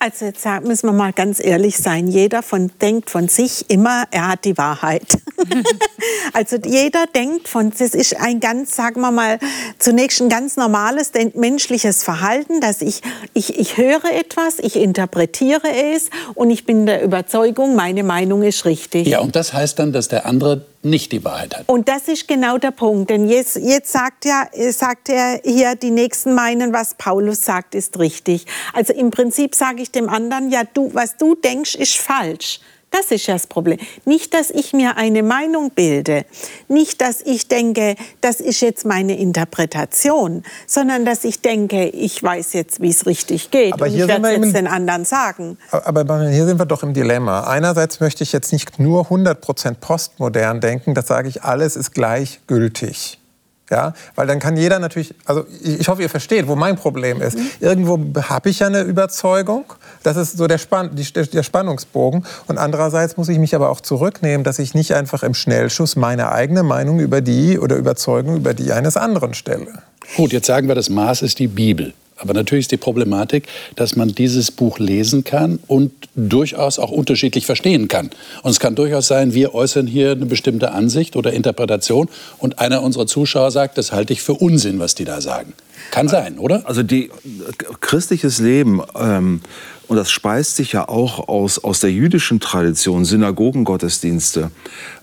[0.00, 2.06] Also jetzt müssen wir mal ganz ehrlich sein.
[2.06, 5.18] Jeder von, denkt von sich immer, er hat die Wahrheit.
[6.32, 9.40] also jeder denkt von, das ist ein ganz, sagen wir mal,
[9.80, 13.02] zunächst ein ganz normales menschliches Verhalten, dass ich,
[13.34, 18.64] ich, ich höre etwas, ich interpretiere es und ich bin der Überzeugung, meine Meinung ist
[18.66, 19.08] richtig.
[19.08, 21.68] Ja, und das heißt dann, dass der andere nicht die Wahrheit hat.
[21.68, 23.10] Und das ist genau der Punkt.
[23.10, 27.98] Denn jetzt, jetzt sagt, ja, sagt er hier, die Nächsten meinen, was Paulus sagt, ist
[27.98, 28.46] richtig.
[28.72, 32.60] Also im Prinzip sage ich dem anderen, ja, du, was du denkst, ist falsch.
[32.90, 33.78] Das ist ja das Problem.
[34.06, 36.24] Nicht, dass ich mir eine Meinung bilde,
[36.68, 42.54] nicht, dass ich denke, das ist jetzt meine Interpretation, sondern dass ich denke, ich weiß
[42.54, 45.58] jetzt, wie es richtig geht aber und ich werde es den anderen sagen.
[45.70, 47.44] Aber hier sind wir doch im Dilemma.
[47.44, 53.17] Einerseits möchte ich jetzt nicht nur 100% postmodern denken, das sage ich, alles ist gleichgültig.
[53.70, 57.36] Ja, weil dann kann jeder natürlich, also ich hoffe, ihr versteht, wo mein Problem ist.
[57.60, 59.64] Irgendwo habe ich ja eine Überzeugung,
[60.02, 62.24] das ist so der, Spann, der Spannungsbogen.
[62.46, 66.32] Und andererseits muss ich mich aber auch zurücknehmen, dass ich nicht einfach im Schnellschuss meine
[66.32, 69.82] eigene Meinung über die oder Überzeugung über die eines anderen stelle.
[70.16, 71.92] Gut, jetzt sagen wir, das Maß ist die Bibel.
[72.18, 73.46] Aber natürlich ist die Problematik,
[73.76, 78.10] dass man dieses Buch lesen kann und durchaus auch unterschiedlich verstehen kann.
[78.42, 82.08] Und es kann durchaus sein, wir äußern hier eine bestimmte Ansicht oder Interpretation
[82.38, 85.54] und einer unserer Zuschauer sagt, das halte ich für Unsinn, was die da sagen.
[85.90, 86.66] Kann sein, oder?
[86.66, 87.10] Also die
[87.80, 89.40] christliches Leben ähm,
[89.88, 94.50] und das speist sich ja auch aus, aus der jüdischen Tradition, Synagogengottesdienste.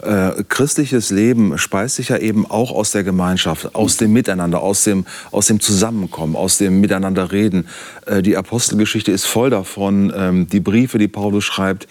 [0.03, 4.83] Äh, christliches Leben speist sich ja eben auch aus der Gemeinschaft, aus dem Miteinander, aus
[4.83, 7.67] dem, aus dem Zusammenkommen, aus dem Miteinanderreden.
[8.05, 10.13] Äh, die Apostelgeschichte ist voll davon.
[10.15, 11.87] Ähm, die Briefe, die Paulus schreibt,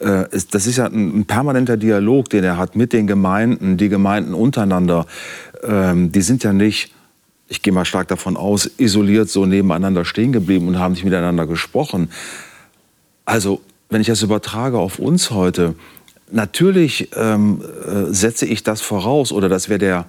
[0.00, 3.78] äh, ist, das ist ja ein, ein, permanenter Dialog, den er hat mit den Gemeinden,
[3.78, 5.06] die Gemeinden untereinander.
[5.62, 6.92] Ähm, die sind ja nicht
[7.48, 11.46] ich gehe mal stark davon aus, isoliert so nebeneinander stehen geblieben und haben nicht miteinander
[11.46, 12.10] gesprochen.
[13.24, 15.74] Also, wenn ich das übertrage auf uns heute,
[16.30, 20.06] natürlich ähm, äh, setze ich das voraus oder das wäre der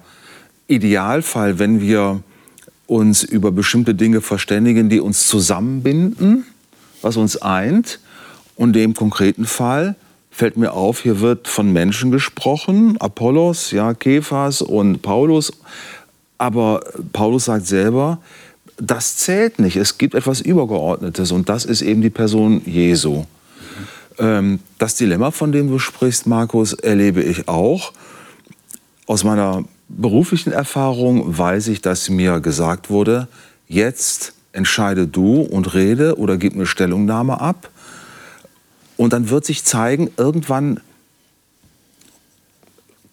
[0.66, 2.22] Idealfall, wenn wir
[2.86, 6.46] uns über bestimmte Dinge verständigen, die uns zusammenbinden,
[7.02, 8.00] was uns eint.
[8.54, 9.96] Und dem konkreten Fall
[10.30, 15.52] fällt mir auf, hier wird von Menschen gesprochen, Apollos, ja, Kephas und Paulus.
[16.38, 16.80] Aber
[17.12, 18.18] Paulus sagt selber,
[18.78, 19.76] das zählt nicht.
[19.76, 23.24] Es gibt etwas Übergeordnetes und das ist eben die Person Jesu.
[24.18, 27.92] Ähm, das Dilemma, von dem du sprichst, Markus, erlebe ich auch.
[29.06, 33.28] Aus meiner beruflichen Erfahrung weiß ich, dass mir gesagt wurde,
[33.68, 37.70] jetzt entscheide du und rede oder gib eine Stellungnahme ab.
[38.96, 40.80] Und dann wird sich zeigen, irgendwann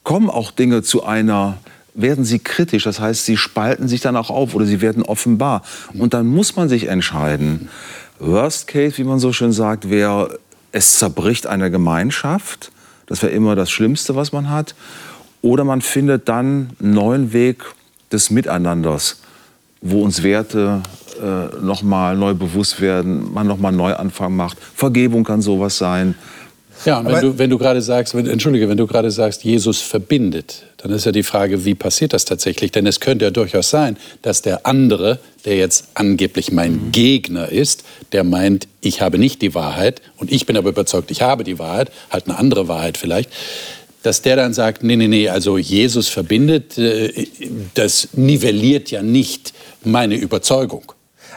[0.04, 1.58] kommen auch Dinge zu einer,
[1.94, 5.62] werden sie kritisch, das heißt, sie spalten sich dann auch auf oder sie werden offenbar.
[5.94, 7.70] Und dann muss man sich entscheiden.
[8.20, 10.40] Worst Case, wie man so schön sagt, wäre,
[10.72, 12.72] es zerbricht eine Gemeinschaft.
[13.06, 14.76] Das wäre immer das Schlimmste, was man hat.
[15.42, 17.64] Oder man findet dann einen neuen Weg
[18.12, 19.22] des Miteinanders,
[19.82, 20.82] wo uns Werte
[21.22, 24.58] äh, nochmal neu bewusst werden, man nochmal einen Neuanfang macht.
[24.60, 26.16] Vergebung kann sowas sein.
[26.86, 29.82] Ja, und wenn du, wenn du gerade sagst, wenn, entschuldige, wenn du gerade sagst, Jesus
[29.82, 32.72] verbindet, dann ist ja die Frage, wie passiert das tatsächlich?
[32.72, 36.92] Denn es könnte ja durchaus sein, dass der andere, der jetzt angeblich mein mhm.
[36.92, 41.22] Gegner ist, der meint, ich habe nicht die Wahrheit und ich bin aber überzeugt, ich
[41.22, 43.30] habe die Wahrheit, halt eine andere Wahrheit vielleicht,
[44.04, 47.28] dass der dann sagt, nee, nee, nee, also Jesus verbindet, äh,
[47.74, 49.54] das nivelliert ja nicht
[49.84, 50.92] meine Überzeugung.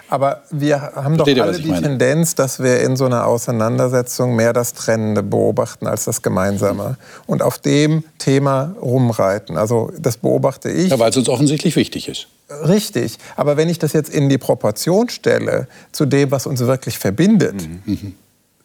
[0.08, 1.82] Aber wir haben Versteht doch alle die meine?
[1.82, 6.96] Tendenz, dass wir in so einer Auseinandersetzung mehr das Trennende beobachten als das Gemeinsame.
[7.26, 9.56] Und auf dem Thema rumreiten.
[9.56, 10.90] Also das beobachte ich.
[10.90, 12.28] Ja, weil es uns offensichtlich wichtig ist.
[12.50, 13.18] Richtig.
[13.34, 17.68] Aber wenn ich das jetzt in die Proportion stelle zu dem, was uns wirklich verbindet,
[17.84, 18.14] mhm.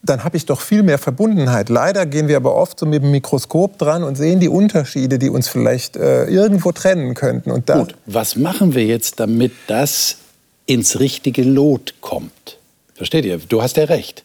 [0.04, 1.70] dann habe ich doch viel mehr Verbundenheit.
[1.70, 5.30] Leider gehen wir aber oft so mit dem Mikroskop dran und sehen die Unterschiede, die
[5.30, 7.50] uns vielleicht äh, irgendwo trennen könnten.
[7.50, 10.18] Und Gut, was machen wir jetzt, damit das
[10.72, 12.58] ins richtige Lot kommt.
[12.96, 13.40] Versteht ihr?
[13.40, 14.24] Du hast ja recht.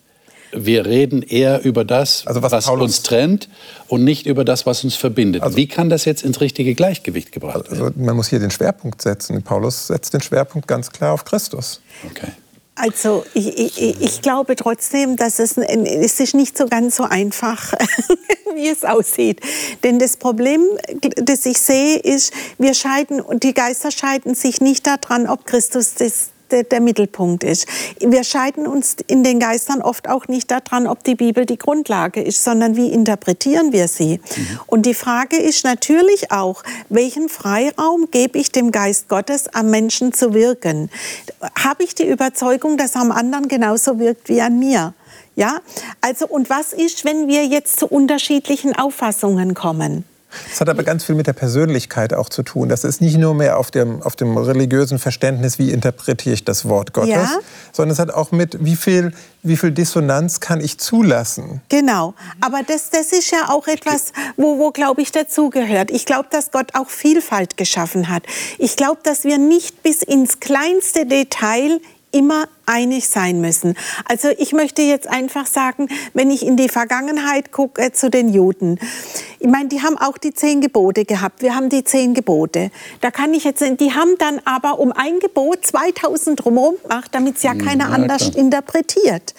[0.53, 3.49] Wir reden eher über das, also was, was uns trennt
[3.89, 5.43] und nicht über das, was uns verbindet.
[5.43, 7.83] Also, Wie kann das jetzt ins richtige Gleichgewicht gebracht werden?
[7.83, 9.43] Also man muss hier den Schwerpunkt setzen.
[9.43, 11.81] Paulus setzt den Schwerpunkt ganz klar auf Christus.
[12.09, 12.31] Okay.
[12.77, 17.73] Also ich, ich, ich, glaube trotzdem, dass es, es ist nicht so ganz so einfach,
[18.55, 19.41] wie es aussieht.
[19.83, 20.61] Denn das Problem,
[21.17, 26.29] das ich sehe, ist, wir scheiden, die Geister scheiden sich nicht daran, ob Christus das
[26.51, 27.67] der, der, Mittelpunkt ist.
[28.01, 32.23] Wir scheiden uns in den Geistern oft auch nicht daran, ob die Bibel die Grundlage
[32.23, 34.19] ist, sondern wie interpretieren wir sie.
[34.19, 34.61] Mhm.
[34.67, 40.13] Und die Frage ist natürlich auch, welchen Freiraum gebe ich dem Geist Gottes, am Menschen
[40.13, 40.91] zu wirken?
[41.59, 44.95] Habe ich die Überzeugung, dass er am anderen genauso wirkt wie an mir?
[45.35, 45.61] Ja,
[46.01, 50.05] also und was ist, wenn wir jetzt zu unterschiedlichen Auffassungen kommen?
[50.49, 52.69] Das hat aber ganz viel mit der Persönlichkeit auch zu tun.
[52.69, 56.69] Das ist nicht nur mehr auf dem, auf dem religiösen Verständnis, wie interpretiere ich das
[56.69, 57.39] Wort Gottes, ja.
[57.73, 59.13] sondern es hat auch mit, wie viel,
[59.43, 61.61] wie viel Dissonanz kann ich zulassen.
[61.69, 62.15] Genau.
[62.41, 65.91] Aber das, das ist ja auch etwas, wo, wo glaube ich, dazugehört.
[65.91, 68.25] Ich glaube, dass Gott auch Vielfalt geschaffen hat.
[68.59, 71.81] Ich glaube, dass wir nicht bis ins kleinste Detail
[72.13, 73.75] immer einig sein müssen.
[74.05, 78.29] Also ich möchte jetzt einfach sagen, wenn ich in die Vergangenheit gucke äh, zu den
[78.29, 78.79] Juden,
[79.39, 81.43] ich meine, die haben auch die zehn Gebote gehabt.
[81.43, 82.71] Wir haben die zehn Gebote.
[83.01, 87.37] Da kann ich jetzt, die haben dann aber um ein Gebot 2000 drumherum gemacht, damit
[87.37, 88.37] es ja keiner ja, anders klar.
[88.37, 89.35] interpretiert.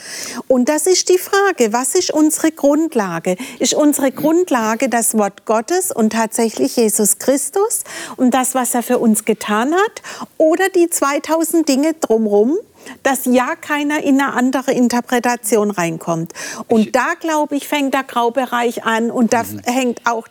[0.47, 3.35] Und das ist die Frage, was ist unsere Grundlage?
[3.59, 7.83] Ist unsere Grundlage das Wort Gottes und tatsächlich Jesus Christus
[8.15, 10.01] und das, was er für uns getan hat?
[10.37, 12.57] Oder die 2000 Dinge drumherum?
[13.03, 16.33] Dass ja keiner in eine andere Interpretation reinkommt.
[16.67, 19.61] Und da, glaube ich, fängt der Graubereich an und da mhm.
[19.65, 20.27] hängt auch,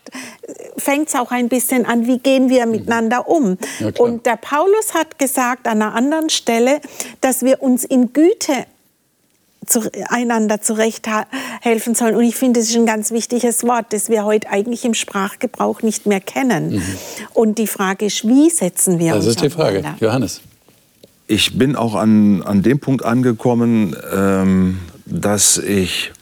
[0.76, 2.72] fängt es auch ein bisschen an, wie gehen wir mhm.
[2.72, 3.58] miteinander um.
[3.80, 6.80] Ja, und der Paulus hat gesagt an einer anderen Stelle,
[7.20, 8.66] dass wir uns in Güte
[9.66, 12.14] zu, einander zurechthelfen sollen.
[12.14, 15.82] Und ich finde, das ist ein ganz wichtiges Wort, das wir heute eigentlich im Sprachgebrauch
[15.82, 16.76] nicht mehr kennen.
[16.76, 16.98] Mhm.
[17.34, 19.84] Und die Frage ist, wie setzen wir das uns Das ist die Frage.
[20.00, 20.40] Johannes
[21.26, 26.12] ich bin auch an, an dem Punkt angekommen, ähm, dass ich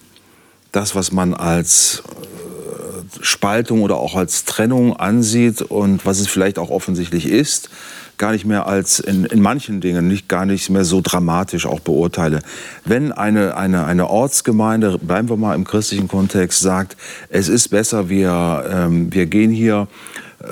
[0.73, 6.59] das, was man als äh, Spaltung oder auch als Trennung ansieht und was es vielleicht
[6.59, 7.69] auch offensichtlich ist,
[8.17, 11.81] gar nicht mehr als in, in manchen Dingen nicht gar nicht mehr so dramatisch auch
[11.81, 12.41] beurteile.
[12.85, 16.97] Wenn eine, eine, eine Ortsgemeinde, bleiben wir mal im christlichen Kontext, sagt,
[17.29, 19.89] es ist besser, wir, ähm, wir gehen hier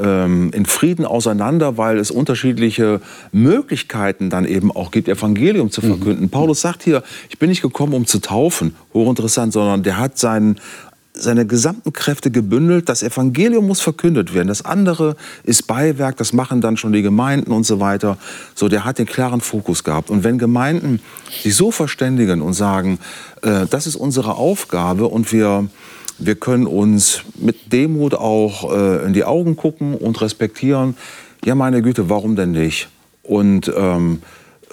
[0.01, 3.01] ähm, in Frieden auseinander, weil es unterschiedliche
[3.33, 6.25] Möglichkeiten dann eben auch gibt, Evangelium zu verkünden.
[6.25, 6.31] Mhm.
[6.31, 10.61] Paulus sagt hier, ich bin nicht gekommen, um zu taufen, hochinteressant, sondern der hat seinen
[11.15, 12.89] seine gesamten Kräfte gebündelt.
[12.89, 14.49] Das Evangelium muss verkündet werden.
[14.49, 18.17] Das andere ist Beiwerk, das machen dann schon die Gemeinden und so weiter.
[18.55, 20.11] So, der hat den klaren Fokus gehabt.
[20.11, 21.01] Und wenn Gemeinden
[21.43, 22.99] sich so verständigen und sagen,
[23.43, 25.69] äh, das ist unsere Aufgabe und wir,
[26.19, 30.97] wir können uns mit Demut auch äh, in die Augen gucken und respektieren,
[31.45, 32.89] ja meine Güte, warum denn nicht?
[33.23, 34.23] Und ähm,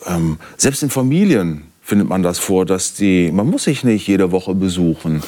[0.08, 4.32] ähm, selbst in Familien findet man das vor, dass die, man muss sich nicht jede
[4.32, 5.24] Woche besuchen.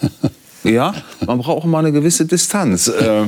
[0.64, 0.94] Ja,
[1.24, 2.88] man braucht auch mal eine gewisse Distanz.
[2.88, 3.26] Äh,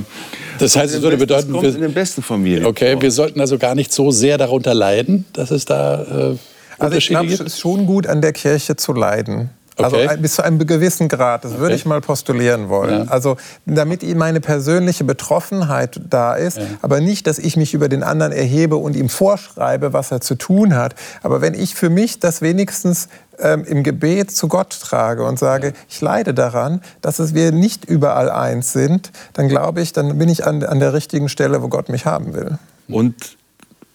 [0.59, 2.67] das heißt, es würde bedeuten, wir, in den besten Familien.
[2.67, 3.03] Okay, vor.
[3.03, 6.37] wir sollten also gar nicht so sehr darunter leiden, dass es da äh,
[6.79, 9.51] also ich glaube, es ist schon gut, an der Kirche zu leiden.
[9.79, 10.09] Also okay.
[10.09, 11.61] Also bis zu einem gewissen Grad, das okay.
[11.61, 13.07] würde ich mal postulieren wollen.
[13.07, 13.11] Ja.
[13.11, 16.65] Also damit meine persönliche Betroffenheit da ist, ja.
[16.83, 20.35] aber nicht, dass ich mich über den anderen erhebe und ihm vorschreibe, was er zu
[20.35, 20.95] tun hat.
[21.23, 23.09] Aber wenn ich für mich das wenigstens
[23.39, 27.85] ähm, im Gebet zu Gott trage und sage, ich leide daran, dass es wir nicht
[27.85, 31.69] überall eins sind, dann glaube ich, dann bin ich an, an der richtigen Stelle, wo
[31.69, 32.59] Gott mich haben will.
[32.89, 33.15] Und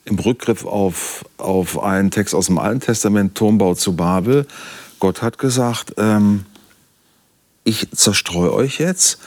[0.06, 4.46] im Rückgriff auf, auf einen Text aus dem Alten Testament, Turmbau zu Babel,
[5.04, 6.46] Gott hat gesagt, ähm,
[7.66, 9.18] ich zerstreue euch jetzt.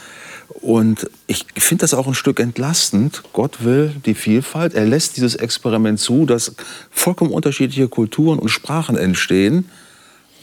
[0.47, 3.21] Und ich finde das auch ein Stück entlastend.
[3.31, 4.73] Gott will die Vielfalt.
[4.73, 6.55] Er lässt dieses Experiment zu, dass
[6.89, 9.69] vollkommen unterschiedliche Kulturen und Sprachen entstehen,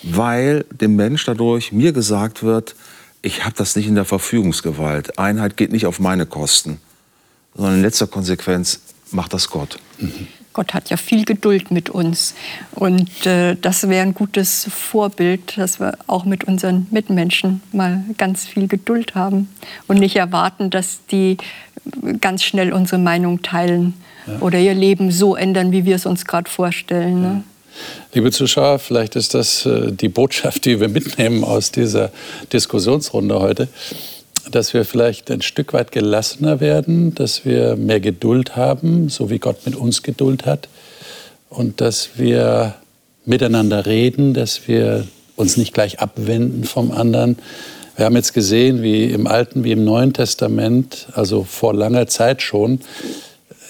[0.05, 2.76] weil dem Mensch dadurch mir gesagt wird,
[3.20, 5.18] ich habe das nicht in der Verfügungsgewalt.
[5.18, 6.78] Einheit geht nicht auf meine Kosten,
[7.57, 8.78] sondern in letzter Konsequenz
[9.11, 9.80] macht das Gott.
[9.99, 10.28] Mhm.
[10.55, 12.35] Gott hat ja viel Geduld mit uns.
[12.75, 18.47] Und äh, das wäre ein gutes Vorbild, dass wir auch mit unseren Mitmenschen mal ganz
[18.47, 19.49] viel Geduld haben
[19.89, 21.37] und nicht erwarten, dass die
[22.21, 23.95] ganz schnell unsere Meinung teilen
[24.27, 24.39] ja.
[24.41, 27.21] oder ihr Leben so ändern, wie wir es uns gerade vorstellen.
[27.21, 27.45] Ne?
[28.13, 32.13] Liebe Zuschauer, vielleicht ist das äh, die Botschaft, die wir mitnehmen aus dieser
[32.53, 33.69] Diskussionsrunde heute
[34.51, 39.38] dass wir vielleicht ein Stück weit gelassener werden, dass wir mehr Geduld haben, so wie
[39.38, 40.68] Gott mit uns Geduld hat.
[41.49, 42.74] Und dass wir
[43.24, 47.36] miteinander reden, dass wir uns nicht gleich abwenden vom anderen.
[47.97, 52.42] Wir haben jetzt gesehen, wie im Alten wie im Neuen Testament, also vor langer Zeit
[52.42, 52.80] schon,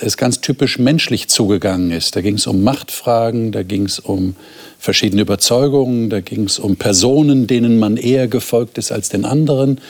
[0.01, 2.17] es ganz typisch menschlich zugegangen ist.
[2.17, 4.35] Da ging es um Machtfragen, da ging es um
[4.79, 9.81] verschiedene Überzeugungen, da ging es um Personen, denen man eher gefolgt ist als den anderen.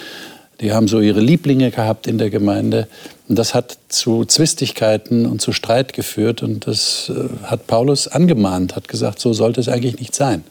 [0.60, 2.86] Die haben so ihre Lieblinge gehabt in der Gemeinde.
[3.28, 6.42] Und das hat zu Zwistigkeiten und zu Streit geführt.
[6.42, 10.44] Und das äh, hat Paulus angemahnt, hat gesagt, so sollte es eigentlich nicht sein.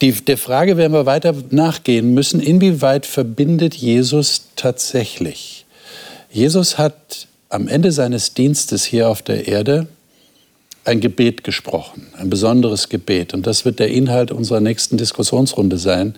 [0.00, 5.66] Die, der Frage werden wir weiter nachgehen müssen, inwieweit verbindet Jesus tatsächlich?
[6.30, 9.88] Jesus hat am Ende seines Dienstes hier auf der Erde
[10.84, 13.34] ein Gebet gesprochen, ein besonderes Gebet.
[13.34, 16.14] Und das wird der Inhalt unserer nächsten Diskussionsrunde sein.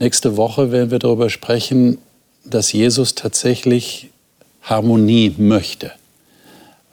[0.00, 1.98] Nächste Woche werden wir darüber sprechen,
[2.46, 4.08] dass Jesus tatsächlich
[4.62, 5.92] Harmonie möchte.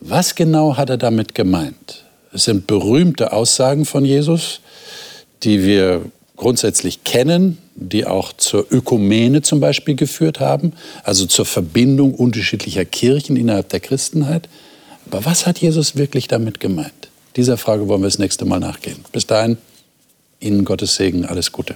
[0.01, 2.03] Was genau hat er damit gemeint?
[2.33, 4.59] Es sind berühmte Aussagen von Jesus,
[5.43, 6.01] die wir
[6.35, 10.73] grundsätzlich kennen, die auch zur Ökumene zum Beispiel geführt haben,
[11.05, 14.49] also zur Verbindung unterschiedlicher Kirchen innerhalb der Christenheit.
[15.09, 17.07] Aber was hat Jesus wirklich damit gemeint?
[17.37, 19.05] Dieser Frage wollen wir das nächste Mal nachgehen.
[19.13, 19.57] Bis dahin,
[20.41, 21.75] Ihnen Gottes Segen, alles Gute.